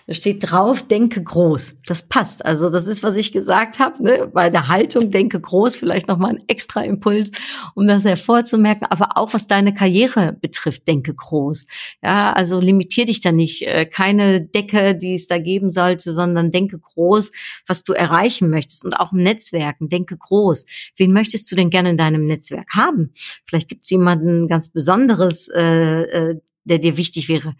Da 0.07 0.13
steht 0.13 0.49
drauf, 0.49 0.81
denke 0.87 1.23
groß. 1.23 1.77
Das 1.85 2.07
passt. 2.07 2.45
Also 2.45 2.69
das 2.69 2.87
ist, 2.87 3.03
was 3.03 3.15
ich 3.15 3.31
gesagt 3.31 3.79
habe. 3.79 4.03
Ne? 4.03 4.29
Bei 4.33 4.49
der 4.49 4.67
Haltung, 4.67 5.11
denke 5.11 5.39
groß, 5.39 5.77
vielleicht 5.77 6.07
nochmal 6.07 6.31
ein 6.31 6.43
extra 6.47 6.83
Impuls, 6.83 7.31
um 7.75 7.87
das 7.87 8.03
hervorzumerken. 8.03 8.87
Aber 8.89 9.17
auch 9.17 9.33
was 9.33 9.47
deine 9.47 9.73
Karriere 9.73 10.37
betrifft, 10.39 10.87
denke 10.87 11.13
groß. 11.13 11.65
Ja, 12.01 12.33
also 12.33 12.59
limitier 12.59 13.05
dich 13.05 13.21
da 13.21 13.31
nicht. 13.31 13.61
Äh, 13.63 13.85
keine 13.85 14.41
Decke, 14.41 14.95
die 14.95 15.13
es 15.13 15.27
da 15.27 15.37
geben 15.37 15.71
sollte, 15.71 16.13
sondern 16.13 16.51
denke 16.51 16.79
groß, 16.79 17.31
was 17.67 17.83
du 17.83 17.93
erreichen 17.93 18.49
möchtest. 18.49 18.83
Und 18.85 18.99
auch 18.99 19.13
im 19.13 19.19
Netzwerken, 19.19 19.89
denke 19.89 20.17
groß. 20.17 20.65
Wen 20.97 21.13
möchtest 21.13 21.51
du 21.51 21.55
denn 21.55 21.69
gerne 21.69 21.91
in 21.91 21.97
deinem 21.97 22.25
Netzwerk 22.25 22.69
haben? 22.75 23.11
Vielleicht 23.45 23.69
gibt 23.69 23.83
es 23.83 23.89
jemanden 23.89 24.47
ganz 24.47 24.69
Besonderes, 24.69 25.49
äh, 25.49 26.01
äh, 26.03 26.39
der 26.65 26.79
dir 26.79 26.97
wichtig 26.97 27.29
wäre 27.29 27.55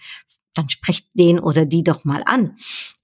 dann 0.53 0.69
sprecht 0.69 1.07
den 1.13 1.39
oder 1.39 1.65
die 1.65 1.83
doch 1.83 2.05
mal 2.05 2.23
an, 2.25 2.55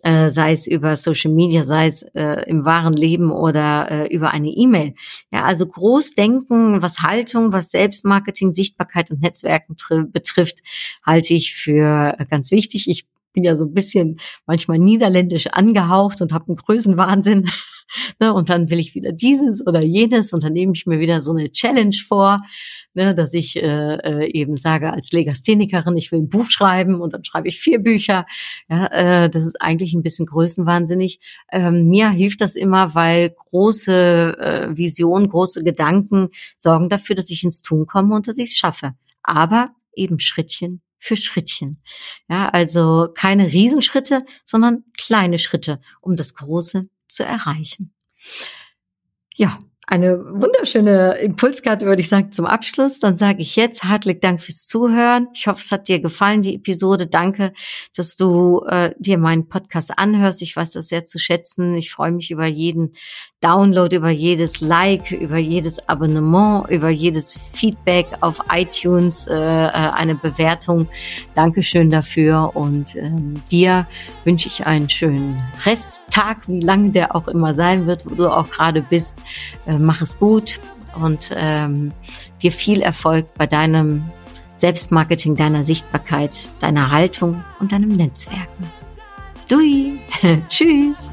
äh, 0.04 0.30
sei 0.30 0.52
es 0.52 0.68
über 0.68 0.96
Social 0.98 1.32
Media, 1.32 1.64
sei 1.64 1.88
es 1.88 2.04
äh, 2.16 2.44
im 2.48 2.66
wahren 2.66 2.94
Leben 2.94 3.32
oder 3.32 3.90
äh, 3.90 4.08
über 4.14 4.32
eine 4.32 4.50
E-Mail. 4.50 4.94
Ja, 5.32 5.46
also 5.46 5.66
groß 5.66 6.16
denken, 6.16 6.82
was 6.82 7.00
Haltung, 7.00 7.52
was 7.52 7.72
Selbstmarketing, 7.72 8.52
Sichtbarkeit 8.52 9.12
und 9.12 9.22
Netzwerken 9.22 9.76
betrifft, 10.12 10.60
halte 11.06 11.34
ich 11.34 11.56
für 11.56 12.16
ganz 12.30 12.52
wichtig. 12.52 12.90
Ich 12.90 13.06
bin 13.34 13.44
ja 13.44 13.56
so 13.56 13.66
ein 13.66 13.74
bisschen 13.74 14.18
manchmal 14.46 14.80
niederländisch 14.80 15.48
angehaucht 15.48 16.22
und 16.22 16.34
habe 16.34 16.48
einen 16.48 16.58
Größenwahnsinn. 16.58 17.50
ne, 18.20 18.34
und 18.34 18.50
dann 18.50 18.70
will 18.70 18.80
ich 18.80 18.96
wieder 18.96 19.12
dieses 19.12 19.66
oder 19.66 19.84
jenes 19.84 20.34
und 20.34 20.44
dann 20.44 20.54
nehme 20.54 20.74
ich 20.76 20.86
mir 20.86 21.00
wieder 21.00 21.22
so 21.22 21.32
eine 21.32 21.52
Challenge 21.52 21.96
vor, 22.08 22.40
ne, 22.94 23.14
dass 23.14 23.34
ich 23.34 23.56
äh, 23.56 23.96
äh, 23.96 24.32
eben 24.32 24.58
sage 24.58 24.92
als 24.92 25.12
Legasthenikerin, 25.12 25.98
ich 25.98 26.12
will 26.12 26.20
ein 26.20 26.30
Buch 26.30 26.50
schreiben 26.50 27.02
und 27.02 27.14
dann 27.14 27.24
schreibe 27.24 27.48
ich 27.48 27.60
vier 27.60 27.80
Bücher. 27.80 28.26
Ja, 28.70 28.88
äh, 28.88 29.30
das 29.30 29.46
ist 29.46 29.62
eigentlich 29.62 29.94
ein 29.94 30.04
bisschen 30.04 30.26
größenwahnsinnig. 30.26 31.20
Ähm, 31.52 31.88
mir 31.88 32.10
hilft 32.10 32.42
das 32.42 32.56
immer, 32.56 32.96
weil 32.96 33.32
große 33.32 34.38
äh, 34.38 34.78
Visionen, 34.78 35.30
große 35.30 35.64
Gedanken 35.64 36.30
sorgen 36.58 36.90
dafür, 36.90 37.16
dass 37.16 37.30
ich 37.30 37.44
ins 37.44 37.62
Tun 37.62 37.86
komme 37.86 38.16
und 38.16 38.28
dass 38.28 38.38
ich 38.38 38.50
es 38.50 38.58
schaffe. 38.58 38.94
Aber 39.24 39.68
eben 39.96 40.20
Schrittchen 40.20 40.82
für 41.00 41.18
Schrittchen. 41.18 41.82
Ja, 42.30 42.50
also 42.50 43.10
keine 43.14 43.52
Riesenschritte, 43.52 44.20
sondern 44.46 44.84
kleine 44.98 45.40
Schritte, 45.40 45.80
um 46.02 46.16
das 46.16 46.36
Große 46.36 46.84
zu 47.08 47.24
erreichen. 47.24 47.94
Ja, 49.36 49.58
eine 49.90 50.24
wunderschöne 50.24 51.14
Impulskarte, 51.16 51.88
würde 51.88 52.02
ich 52.02 52.10
sagen, 52.10 52.32
zum 52.32 52.46
Abschluss. 52.46 53.00
Dann 53.00 53.16
sage 53.16 53.42
ich 53.42 53.56
jetzt 53.56 53.84
herzlich 53.84 54.20
Dank 54.20 54.40
fürs 54.40 54.68
Zuhören. 54.68 55.30
Ich 55.34 55.48
hoffe, 55.48 55.62
es 55.66 55.72
hat 55.72 55.88
dir 55.88 56.00
gefallen, 56.00 56.44
die 56.44 56.56
Episode. 56.56 57.08
Danke, 57.08 57.54
dass 57.96 58.16
du 58.16 58.64
äh, 58.68 58.94
dir 59.00 59.18
meinen 59.18 59.50
Podcast 59.50 59.98
anhörst. 59.98 60.44
Ich 60.44 60.56
weiß 60.56 60.72
das 60.74 60.90
sehr 60.90 61.08
zu 61.08 61.18
schätzen. 61.18 61.76
Ich 61.76 61.92
freue 61.92 62.12
mich 62.12 62.30
über 62.30 62.46
jeden 62.46 62.94
Download, 63.42 63.96
über 63.96 64.10
jedes 64.10 64.62
Like, 64.62 65.12
über 65.12 65.38
jedes 65.38 65.88
Abonnement, 65.90 66.70
über 66.70 66.90
jedes 66.90 67.40
Feedback 67.54 68.06
auf 68.20 68.42
iTunes, 68.52 69.28
äh, 69.28 69.34
äh 69.34 69.72
eine 69.72 70.16
Bewertung. 70.16 70.88
Dankeschön 71.36 71.90
dafür 71.90 72.52
und 72.54 72.96
ähm, 72.96 73.36
dir 73.50 73.88
wünsche 74.26 74.50
ich 74.50 74.68
einen 74.68 74.90
schönen 74.90 75.42
Resttag, 75.66 76.48
wie 76.48 76.60
lange 76.60 76.92
der 76.92 77.16
auch 77.16 77.28
immer 77.30 77.54
sein 77.54 77.88
wird, 77.88 78.06
wo 78.06 78.14
du 78.14 78.30
auch 78.30 78.52
gerade 78.52 78.82
bist. 78.82 79.16
Äh, 79.66 79.79
mach 79.86 80.02
es 80.02 80.20
gut 80.20 80.60
und 80.96 81.32
ähm, 81.36 81.92
dir 82.42 82.52
viel 82.52 82.82
Erfolg 82.82 83.34
bei 83.36 83.48
deinem 83.48 84.04
Selbstmarketing, 84.56 85.36
deiner 85.36 85.64
Sichtbarkeit, 85.64 86.32
deiner 86.60 86.92
Haltung 86.92 87.44
und 87.60 87.72
deinem 87.72 87.90
Netzwerken. 87.90 88.72
Dui, 89.48 90.00
tschüss. 90.50 91.12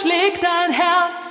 schlägt 0.00 0.42
dein 0.42 0.70
Herz? 0.70 1.27